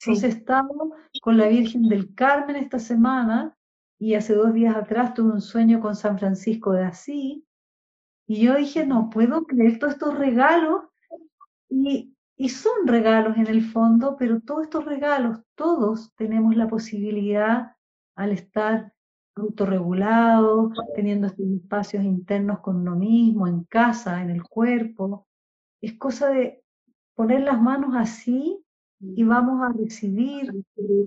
[0.00, 0.90] Entonces estamos
[1.22, 3.56] con la Virgen del Carmen esta semana
[3.98, 7.42] y hace dos días atrás tuve un sueño con San Francisco de Asís
[8.28, 10.82] y yo dije, no puedo creer todos estos regalos
[11.68, 17.72] y y son regalos en el fondo, pero todos estos regalos, todos tenemos la posibilidad
[18.14, 18.92] al estar
[19.34, 25.26] autorregulados, teniendo estos espacios internos con uno mismo, en casa, en el cuerpo.
[25.80, 26.62] Es cosa de
[27.14, 28.62] poner las manos así
[28.98, 30.52] y vamos a recibir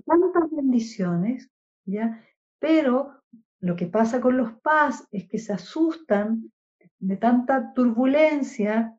[0.06, 1.48] tantas bendiciones,
[1.84, 2.24] ¿ya?
[2.58, 3.20] Pero
[3.60, 6.52] lo que pasa con los paz es que se asustan
[6.98, 8.96] de tanta turbulencia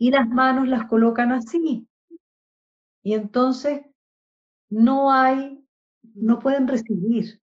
[0.00, 1.86] y las manos las colocan así.
[3.02, 3.82] Y entonces
[4.70, 5.62] no hay,
[6.14, 7.38] no pueden recibir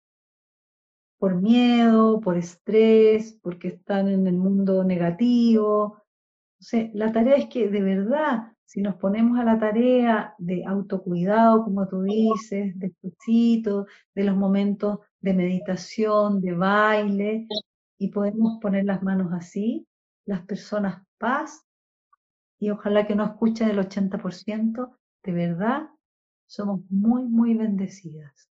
[1.18, 6.03] por miedo, por estrés, porque están en el mundo negativo.
[6.92, 11.88] La tarea es que de verdad, si nos ponemos a la tarea de autocuidado, como
[11.88, 12.92] tú dices, de
[14.14, 17.46] de los momentos de meditación, de baile,
[17.98, 19.86] y podemos poner las manos así,
[20.26, 21.64] las personas paz
[22.62, 25.88] y ojalá que no escuchen el 80%, de verdad
[26.46, 28.48] somos muy, muy bendecidas.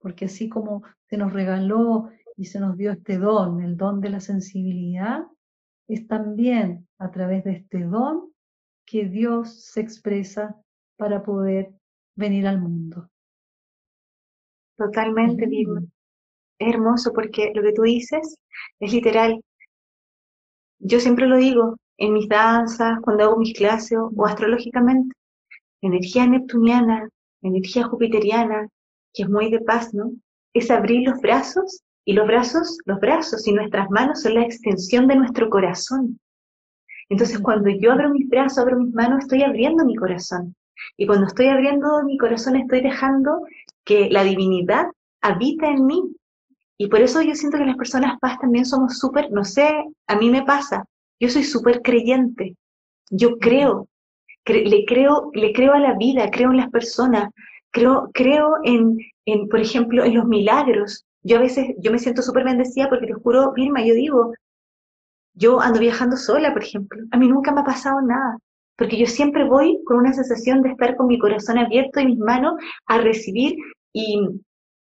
[0.00, 4.10] Porque así como se nos regaló y se nos dio este don, el don de
[4.10, 5.22] la sensibilidad,
[5.88, 8.30] es también a través de este don
[8.84, 10.54] que Dios se expresa
[10.98, 11.72] para poder
[12.16, 13.08] venir al mundo.
[14.76, 15.78] Totalmente, digo.
[16.58, 18.36] Es hermoso porque lo que tú dices
[18.78, 19.42] es literal.
[20.80, 25.14] Yo siempre lo digo, en mis danzas, cuando hago mis clases o astrológicamente.
[25.82, 27.08] Energía neptuniana,
[27.42, 28.68] energía jupiteriana,
[29.12, 30.10] que es muy de paz, ¿no?
[30.54, 35.06] Es abrir los brazos y los brazos, los brazos y nuestras manos son la extensión
[35.08, 36.18] de nuestro corazón.
[37.10, 40.54] Entonces, cuando yo abro mis brazos, abro mis manos, estoy abriendo mi corazón.
[40.96, 43.42] Y cuando estoy abriendo mi corazón, estoy dejando
[43.84, 44.86] que la divinidad
[45.20, 46.16] habita en mí.
[46.78, 50.16] Y por eso yo siento que las personas paz también somos súper, no sé, a
[50.16, 50.86] mí me pasa,
[51.20, 52.56] yo soy súper creyente.
[53.10, 53.88] Yo creo,
[54.46, 57.30] le creo, le creo a la vida, creo en las personas,
[57.70, 61.04] creo, creo en, en, por ejemplo, en los milagros.
[61.22, 64.32] Yo a veces, yo me siento súper bendecida porque te juro, Vilma, yo digo,
[65.34, 67.02] yo ando viajando sola, por ejemplo.
[67.10, 68.38] A mí nunca me ha pasado nada,
[68.76, 72.18] porque yo siempre voy con una sensación de estar con mi corazón abierto y mis
[72.18, 72.54] manos
[72.86, 73.56] a recibir
[73.92, 74.20] y,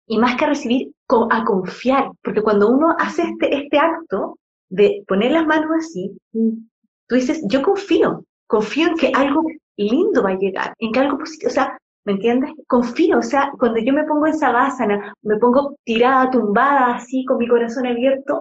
[0.07, 0.91] y más que a recibir,
[1.31, 4.37] a confiar, porque cuando uno hace este, este acto,
[4.69, 9.43] de poner las manos así, tú dices, yo confío, confío en que algo
[9.77, 12.51] lindo va a llegar, en que algo positivo, o sea, ¿me entiendes?
[12.67, 17.37] Confío, o sea, cuando yo me pongo en sabásana, me pongo tirada, tumbada, así, con
[17.37, 18.39] mi corazón abierto,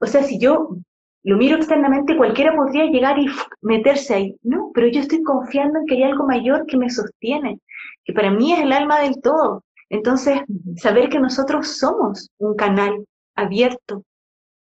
[0.00, 0.76] o sea, si yo
[1.24, 3.26] lo miro externamente, cualquiera podría llegar y
[3.60, 4.70] meterse ahí, ¿no?
[4.72, 7.60] Pero yo estoy confiando en que hay algo mayor que me sostiene,
[8.04, 9.64] que para mí es el alma del todo.
[9.90, 10.40] Entonces,
[10.76, 13.04] saber que nosotros somos un canal
[13.34, 14.04] abierto,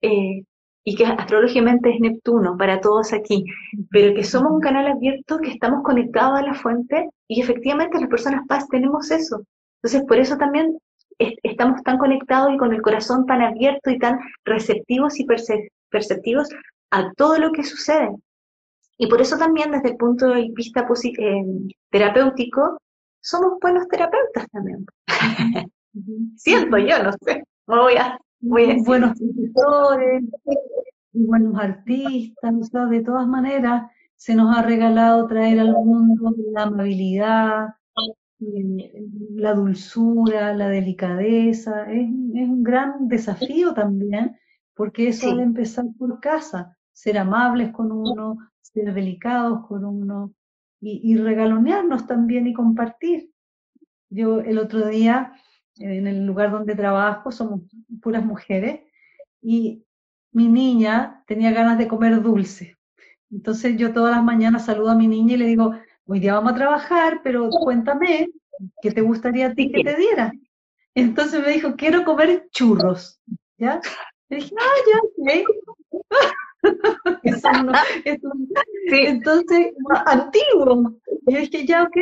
[0.02, 0.44] eh,
[0.84, 3.46] y que astrológicamente es Neptuno para todos aquí,
[3.90, 8.10] pero que somos un canal abierto, que estamos conectados a la fuente y efectivamente las
[8.10, 9.44] personas paz tenemos eso.
[9.82, 10.78] Entonces, por eso también
[11.18, 15.26] estamos tan conectados y con el corazón tan abierto y tan receptivos y
[15.90, 16.50] perceptivos
[16.92, 18.10] a todo lo que sucede.
[18.98, 20.86] Y por eso también desde el punto de vista
[21.20, 21.44] eh,
[21.90, 22.78] terapéutico,
[23.22, 24.86] somos buenos terapeutas también.
[26.36, 30.24] Siento yo, no sé, me voy a buenos escritores,
[31.14, 37.76] buenos artistas, de todas maneras se nos ha regalado traer al mundo la amabilidad,
[38.40, 41.92] eh, la dulzura, la delicadeza.
[41.92, 44.38] Es, un gran desafío también,
[44.76, 50.34] porque eso debe empezar por casa, ser amables con uno, ser delicados con uno
[50.80, 53.30] y, y regalonearnos también y compartir.
[54.10, 55.34] Yo el otro día,
[55.78, 57.62] en el lugar donde trabajo, somos
[58.02, 58.82] puras mujeres,
[59.42, 59.84] y
[60.32, 62.78] mi niña tenía ganas de comer dulce.
[63.32, 65.74] Entonces yo todas las mañanas saludo a mi niña y le digo,
[66.06, 68.30] hoy día vamos a trabajar, pero cuéntame,
[68.82, 70.32] ¿qué te gustaría a ti que te diera?
[70.96, 73.20] Entonces me dijo, quiero comer churros,
[73.58, 73.82] ¿ya?
[74.30, 75.00] Le dije, ah, ya,
[78.86, 79.74] Entonces,
[80.06, 80.94] antiguo.
[81.28, 81.98] Y yo dije, ya, ok.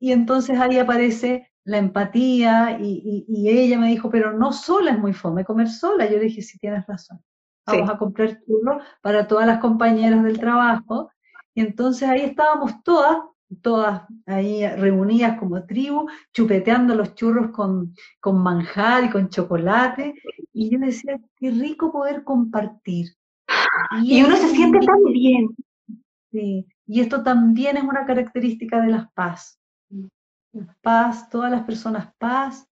[0.00, 5.12] Y entonces ahí aparece la empatía y, ella me dijo, pero no sola es muy
[5.12, 6.04] fome comer sola.
[6.10, 7.20] Yo le dije, sí, tienes razón.
[7.64, 11.12] Vamos a comprar churros para todas las compañeras del trabajo.
[11.54, 13.18] Y entonces ahí estábamos todas,
[13.62, 20.14] todas ahí reunidas como tribu, chupeteando los churros con, con manjar y con chocolate.
[20.52, 23.10] Y yo decía, qué rico poder compartir.
[24.02, 25.54] Y, uno se siente tan bien.
[26.32, 29.59] Sí, y esto también es una característica de las paz.
[30.80, 32.68] Paz, todas las personas paz,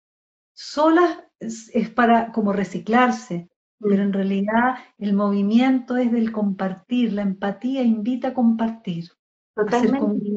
[0.54, 3.48] solas es, para como reciclarse,
[3.78, 9.10] pero en realidad el movimiento es del compartir, la empatía invita a compartir.
[9.54, 10.30] Totalmente.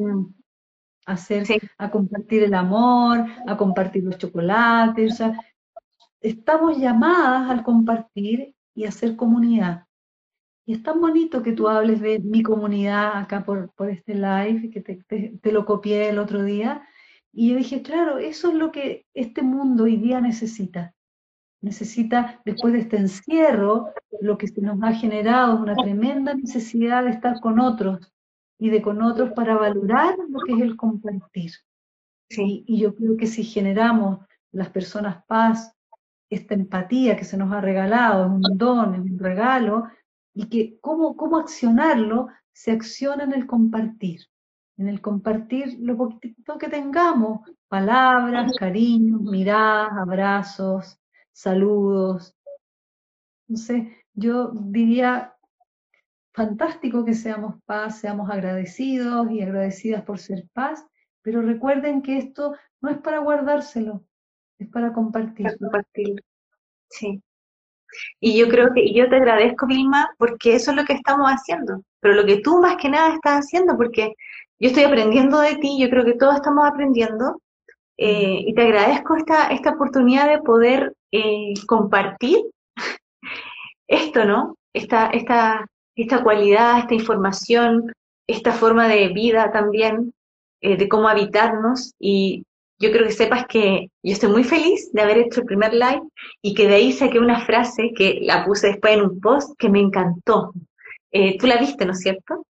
[1.06, 1.46] A hacer,
[1.78, 5.22] a compartir el amor, a compartir los chocolates.
[6.20, 9.86] estamos llamadas al compartir y hacer comunidad.
[10.70, 14.70] Y es tan bonito que tú hables de mi comunidad acá por, por este live,
[14.70, 16.86] que te, lo copié el otro día.
[17.32, 20.94] Y yo dije, claro, eso es lo que este mundo hoy día necesita.
[21.62, 27.04] Necesita, después de este encierro, lo que se nos ha generado es una tremenda necesidad
[27.04, 28.12] de estar con otros
[28.58, 31.52] y de con otros para valorar lo que es el compartir.
[32.30, 32.64] Sí.
[32.66, 34.20] Y yo creo que si generamos
[34.52, 35.76] las personas paz,
[36.30, 39.88] esta empatía que se nos ha regalado, es un don, es un regalo,
[40.34, 44.29] y que cómo, cómo accionarlo se acciona en el compartir,
[44.80, 50.98] en el compartir lo poquito que tengamos, palabras, cariños, miradas, abrazos,
[51.32, 52.34] saludos.
[53.46, 55.36] Entonces, yo diría,
[56.32, 60.86] fantástico que seamos paz, seamos agradecidos y agradecidas por ser paz,
[61.20, 64.02] pero recuerden que esto no es para guardárselo,
[64.58, 65.44] es para compartir.
[65.44, 66.24] Para compartir.
[66.88, 67.22] Sí.
[68.18, 71.28] Y yo creo que, y yo te agradezco, Vilma, porque eso es lo que estamos
[71.28, 74.14] haciendo, pero lo que tú más que nada estás haciendo, porque
[74.60, 77.40] yo estoy aprendiendo de ti, yo creo que todos estamos aprendiendo,
[77.96, 82.38] eh, y te agradezco esta, esta oportunidad de poder eh, compartir
[83.88, 84.56] esto, ¿no?
[84.74, 87.92] Esta, esta, esta cualidad, esta información,
[88.26, 90.12] esta forma de vida también,
[90.60, 92.44] eh, de cómo habitarnos y
[92.78, 96.02] yo creo que sepas que yo estoy muy feliz de haber hecho el primer live
[96.42, 99.68] y que de ahí saqué una frase que la puse después en un post que
[99.68, 100.52] me encantó.
[101.38, 102.46] Tú la viste, ¿no es cierto?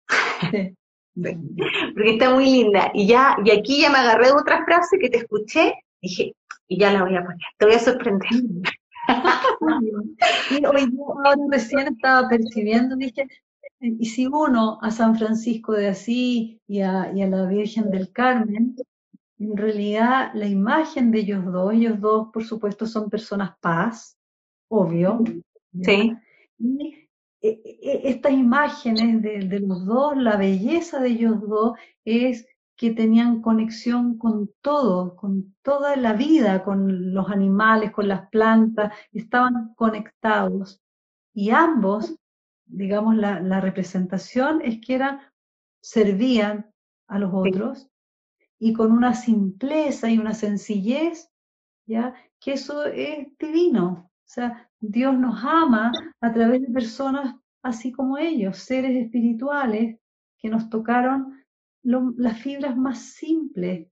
[0.52, 0.76] Sí.
[1.16, 2.92] Porque está muy linda.
[2.94, 6.36] Y ya, y aquí ya me agarré de otra frase que te escuché, dije,
[6.68, 8.30] y ya la voy a poner, te voy a sorprender.
[10.52, 13.28] y hoy yo recién estaba percibiendo, dije,
[13.80, 18.12] y si uno a San Francisco de Asís y a, y a la Virgen del
[18.12, 18.76] Carmen
[19.40, 24.18] en realidad la imagen de ellos dos, ellos dos por supuesto son personas paz,
[24.70, 25.24] obvio.
[25.82, 26.14] Sí.
[26.58, 27.05] Y
[27.82, 31.74] estas imágenes de, los dos, la belleza de ellos dos
[32.04, 38.30] es que tenían conexión con todo, con toda la vida, con los animales, con las
[38.30, 40.82] plantas, estaban conectados.
[41.34, 42.16] Y ambos,
[42.66, 45.22] digamos, la, la representación es que eran,
[45.82, 46.70] servían
[47.08, 47.90] a los otros
[48.60, 51.30] y con una simpleza y una sencillez,
[51.86, 52.16] ¿ya?
[52.40, 54.10] Que eso es divino.
[54.12, 55.92] O sea, Dios nos ama
[56.22, 59.98] a través de personas así como ellos, seres espirituales
[60.38, 61.44] que nos tocaron
[61.84, 63.88] las fibras más simples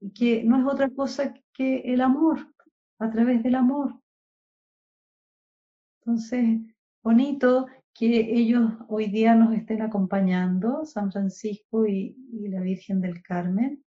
[0.00, 2.52] y que no es otra cosa que el amor,
[2.98, 3.98] a través del amor.
[6.00, 6.60] Entonces,
[7.02, 13.82] bonito que ellos hoy día nos estén acompañando, San Francisco y la Virgen del Carmen,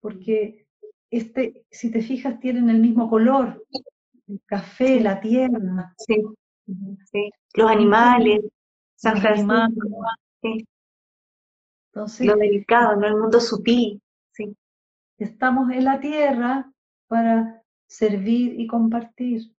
[0.00, 0.68] porque
[1.10, 3.64] este, si te fijas, tienen el mismo color,
[4.28, 5.94] el café, la tierra.
[5.98, 6.22] Sí,
[7.10, 7.30] sí.
[7.54, 8.40] Los animales,
[8.94, 9.54] San Francisco.
[10.42, 10.66] Sí.
[11.92, 13.06] Entonces, lo delicado, ¿no?
[13.06, 14.00] El mundo sutil.
[14.32, 14.56] Sí.
[15.18, 16.70] Estamos en la tierra
[17.08, 19.52] para servir y compartir.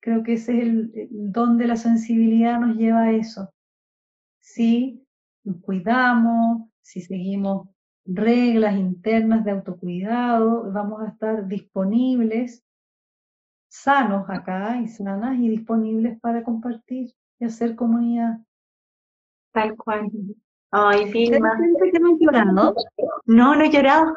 [0.00, 3.50] Creo que ese es el, el don de la sensibilidad, nos lleva a eso.
[4.40, 5.04] Si
[5.44, 7.68] nos cuidamos, si seguimos
[8.04, 12.65] reglas internas de autocuidado, vamos a estar disponibles,
[13.82, 18.38] sanos acá y sanas y disponibles para compartir y hacer comunidad.
[19.52, 20.10] Tal cual.
[20.70, 21.56] Ay, Vilma.
[21.80, 22.74] ¿Te llorando?
[23.26, 24.16] No, no he llorado.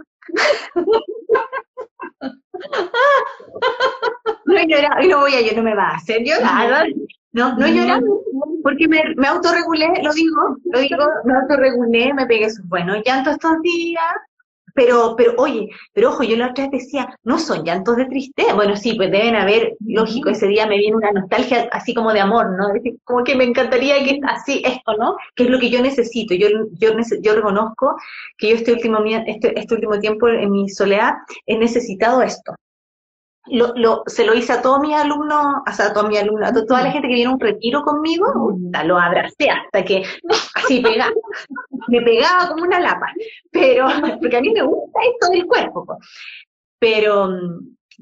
[4.46, 6.88] No llorar, no voy a yo no me va a hacer llorar.
[7.32, 8.02] No, no llorar,
[8.64, 13.34] porque me, me autorregulé, lo digo, lo digo, me autorregulé, me pegué sus buenos llantos
[13.34, 14.16] estos días,
[14.74, 18.54] pero, pero oye, pero ojo, yo la otra vez decía, no son llantos de tristeza.
[18.54, 22.22] Bueno, sí, pues deben haber, lógico, ese día me viene una nostalgia así como de
[22.22, 22.68] amor, ¿no?
[23.04, 25.16] Como que me encantaría que así esto, ¿no?
[25.36, 26.34] Que es lo que yo necesito.
[26.36, 26.48] Yo,
[26.80, 26.92] yo,
[27.22, 27.96] yo reconozco
[28.38, 31.14] que yo este último, este, este último tiempo en mi soledad
[31.46, 32.54] he necesitado esto
[33.52, 36.50] lo, lo, se lo hice a todos mis alumnos, o sea, a todos mis alumnos,
[36.50, 38.56] a toda la gente que viene a un retiro conmigo,
[38.86, 40.04] lo abracé hasta que
[40.56, 41.12] así pegaba,
[41.88, 43.08] me pegaba como una lapa,
[43.52, 43.88] pero,
[44.20, 45.86] porque a mí me gusta esto del cuerpo,
[46.80, 47.30] pero,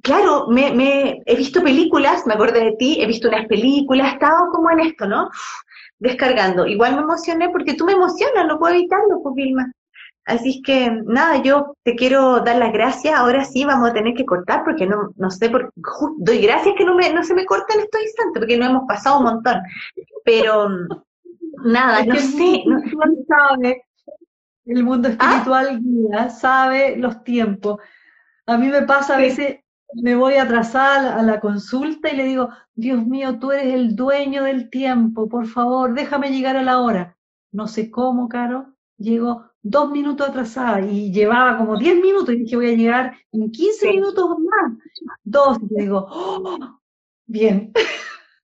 [0.04, 4.14] claro, me, me, he visto películas, me acordé de ti, he visto unas películas, he
[4.14, 5.30] estado como en esto, ¿no?
[6.00, 6.68] Descargando.
[6.68, 9.72] Igual me emocioné porque tú me emocionas, no puedo evitarlo, pues Vilma.
[10.28, 13.18] Así es que nada, yo te quiero dar las gracias.
[13.18, 15.72] Ahora sí vamos a tener que cortar porque no, no sé, por,
[16.18, 18.84] doy gracias que no, me, no se me corta en estos instantes porque no hemos
[18.86, 19.62] pasado un montón.
[20.26, 20.68] Pero
[21.64, 22.62] nada, no sé.
[22.66, 22.82] No,
[23.26, 23.86] sabe,
[24.66, 25.12] el mundo ¿Ah?
[25.12, 27.80] espiritual guía, sabe los tiempos.
[28.48, 29.60] A mí me pasa a veces,
[29.94, 34.44] me voy atrasada a la consulta y le digo, Dios mío, tú eres el dueño
[34.44, 37.16] del tiempo, por favor, déjame llegar a la hora.
[37.54, 42.56] No sé cómo, Caro, llego dos minutos atrasada y llevaba como diez minutos y dije
[42.56, 44.78] voy a llegar en 15 minutos más.
[45.24, 46.80] Dos, y digo, oh,
[47.26, 47.72] bien.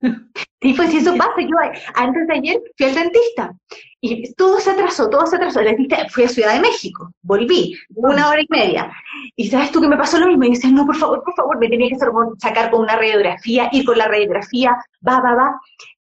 [0.63, 1.41] Sí, pues eso pasa.
[1.41, 1.57] Yo
[1.95, 3.53] antes de ayer fui al dentista
[3.99, 5.59] y todo se atrasó, todo se atrasó.
[5.59, 8.89] El dentista fui a Ciudad de México, volví, una hora y media.
[9.35, 10.45] Y sabes tú que me pasó lo mismo.
[10.45, 11.97] Y dices, no, por favor, por favor, me tenía que
[12.39, 15.59] sacar con una radiografía, ir con la radiografía, va, va, va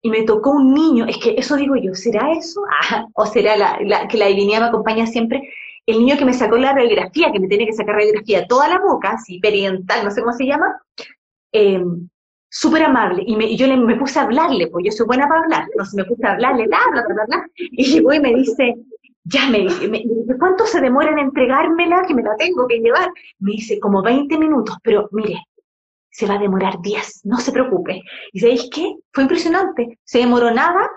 [0.05, 2.61] y me tocó un niño, es que eso digo yo, ¿será eso?
[2.91, 5.49] Ah, ¿O será la, que la divinidad me acompaña siempre?
[5.85, 8.79] El niño que me sacó la radiografía, que me tiene que sacar radiografía toda la
[8.79, 10.81] boca, si peridental, no sé cómo se llama,
[11.53, 11.81] eh,
[12.49, 13.23] súper amable.
[13.25, 15.95] Y, me, yo le, me puse a hablarle, pues yo soy buena para hablar, entonces
[15.95, 18.75] me puse a hablarle, bla, bla, y llegó y me dice,
[19.23, 20.03] ya me dice, me,
[20.37, 22.03] ¿cuánto se demora en entregármela?
[22.05, 23.09] Que me la tengo que llevar.
[23.39, 25.37] Me dice, como 20 minutos, pero mire,
[26.13, 28.01] se va a demorar días, no se preocupe.
[28.31, 28.95] ¿Y sabéis qué?
[29.11, 29.99] Fue impresionante.
[30.03, 30.91] Se demoró nada,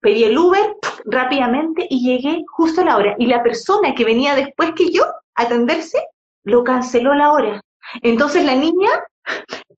[0.00, 0.74] pedí el Uber
[1.04, 3.14] rápidamente y llegué justo a la hora.
[3.18, 5.04] Y la persona que venía después que yo
[5.36, 5.98] a atenderse,
[6.42, 7.60] lo canceló la hora.
[8.02, 8.90] Entonces la niña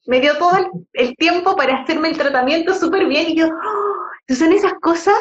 [0.06, 0.52] me dio todo
[0.94, 5.14] el, tiempo para hacerme el tratamiento súper bien y yo, oh, son esas cosas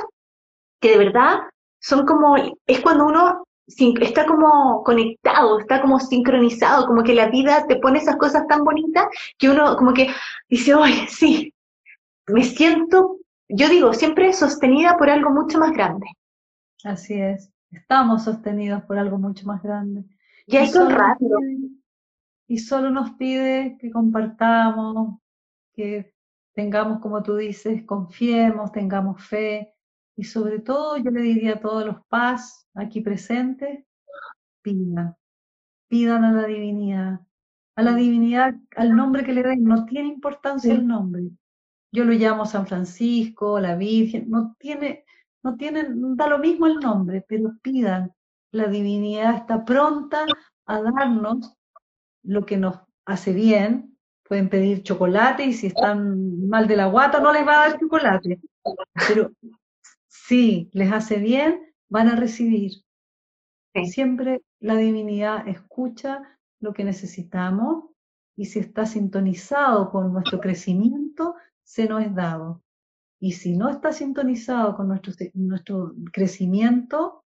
[0.80, 1.40] que de verdad
[1.81, 3.44] son como, es cuando uno
[4.02, 8.64] está como conectado, está como sincronizado, como que la vida te pone esas cosas tan
[8.64, 10.10] bonitas que uno como que
[10.50, 11.54] dice, oye, sí,
[12.28, 13.18] me siento,
[13.48, 16.08] yo digo, siempre sostenida por algo mucho más grande.
[16.84, 20.04] Así es, estamos sostenidos por algo mucho más grande.
[20.48, 21.38] Y, rápido.
[22.48, 25.20] y solo nos pide que compartamos,
[25.74, 26.12] que
[26.54, 29.76] tengamos, como tú dices, confiemos, tengamos fe,
[30.20, 33.86] y sobre todo yo le diría a todos los paz aquí presentes,
[34.62, 35.16] pidan,
[35.88, 37.22] pidan a la divinidad,
[37.78, 41.30] a la divinidad, al nombre que le den, no tiene importancia el nombre.
[41.94, 45.06] Yo lo llamo San Francisco, la Virgen, no tiene,
[45.41, 48.12] no tiene, da lo mismo el nombre, pero pidan,
[48.52, 50.26] la divinidad está pronta
[50.66, 51.56] a darnos
[52.24, 53.98] lo que nos hace bien.
[54.28, 57.80] Pueden pedir chocolate y si están mal de la guata no les va a dar
[57.80, 58.41] chocolate.
[59.08, 59.32] Pero
[60.30, 62.84] si les hace bien, van a recibir.
[63.85, 66.22] Siempre la divinidad escucha
[66.60, 67.85] lo que necesitamos
[68.38, 72.61] y si está sintonizado con nuestro crecimiento, se nos es dado.
[73.19, 77.23] Y si no está sintonizado con nuestro, nuestro crecimiento,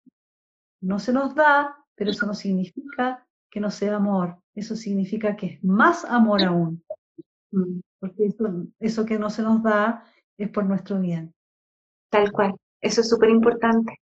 [0.80, 5.46] no se nos da, pero eso no significa que no sea amor, eso significa que
[5.46, 6.82] es más amor aún.
[7.52, 7.80] Mm.
[8.00, 10.04] Porque eso, eso que no se nos da
[10.38, 11.34] es por nuestro bien.
[12.10, 12.54] Tal cual.
[12.84, 13.98] Eso es súper importante.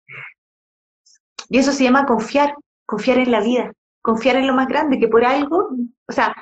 [1.50, 2.54] Y eso se llama confiar,
[2.86, 5.68] confiar en la vida, confiar en lo más grande, que por algo,
[6.08, 6.34] o sea,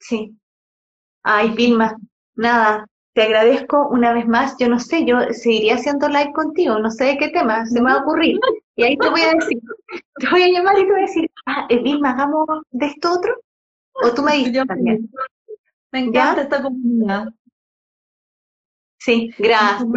[0.00, 0.34] sí.
[1.22, 1.96] Ay, Vilma,
[2.34, 4.56] nada, te agradezco una vez más.
[4.58, 7.90] Yo no sé, yo seguiría haciendo live contigo, no sé de qué tema, se me
[7.90, 8.38] va a ocurrir.
[8.76, 9.58] Y ahí te voy a decir,
[10.16, 13.12] te voy a llamar y te voy a decir, ah, eh, Vilma, hagamos de esto
[13.12, 13.34] otro.
[13.92, 15.10] O tú me dices también.
[15.92, 17.28] Me encanta esta comunidad.
[19.06, 19.88] Sí, gracias.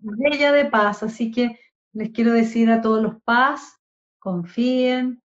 [0.00, 1.58] Bella de paz, así que
[1.92, 3.78] les quiero decir a todos los paz,
[4.18, 5.22] confíen,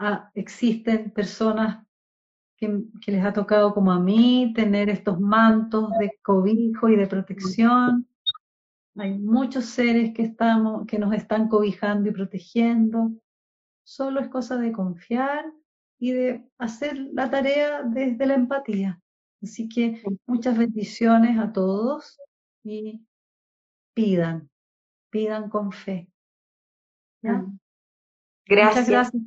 [0.00, 1.86] ah, existen personas
[2.56, 8.08] que, les ha tocado como a mí tener estos mantos de cobijo y de protección.
[8.96, 13.12] Hay muchos seres que, estamos, que nos están cobijando y protegiendo.
[13.84, 15.44] Solo es cosa de confiar
[16.00, 19.00] y de hacer la tarea desde la empatía.
[19.40, 22.18] Así que muchas bendiciones a todos
[22.66, 23.00] y
[23.94, 24.50] pidan,
[25.10, 26.08] pidan con fe.
[27.22, 27.58] Mm.
[28.46, 28.88] Gracias.
[28.88, 29.22] gracias.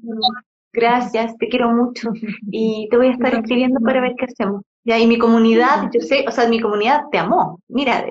[0.72, 2.12] Gracias, te quiero mucho.
[2.52, 4.64] Y te voy a estar escribiendo para ver qué hacemos.
[4.84, 7.60] Ya, y mi comunidad, yo sé, o sea, mi comunidad te amó.
[7.68, 8.06] Mira,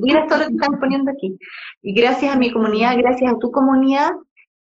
[0.00, 1.38] mira todo lo que están poniendo aquí.
[1.82, 4.12] Y gracias a mi comunidad, gracias a tu comunidad,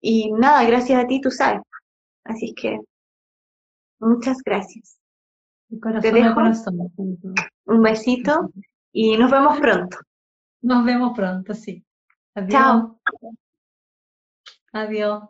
[0.00, 1.62] y nada, gracias a ti, tú sabes.
[2.24, 2.78] Así que,
[3.98, 4.98] muchas gracias.
[6.00, 6.40] te dejo
[7.66, 8.50] un besito
[8.92, 9.98] y nos vemos pronto.
[10.62, 11.84] Nos vemos pronto, sí.
[12.34, 12.52] Adiós.
[12.52, 13.00] Chao.
[14.72, 15.22] Adiós.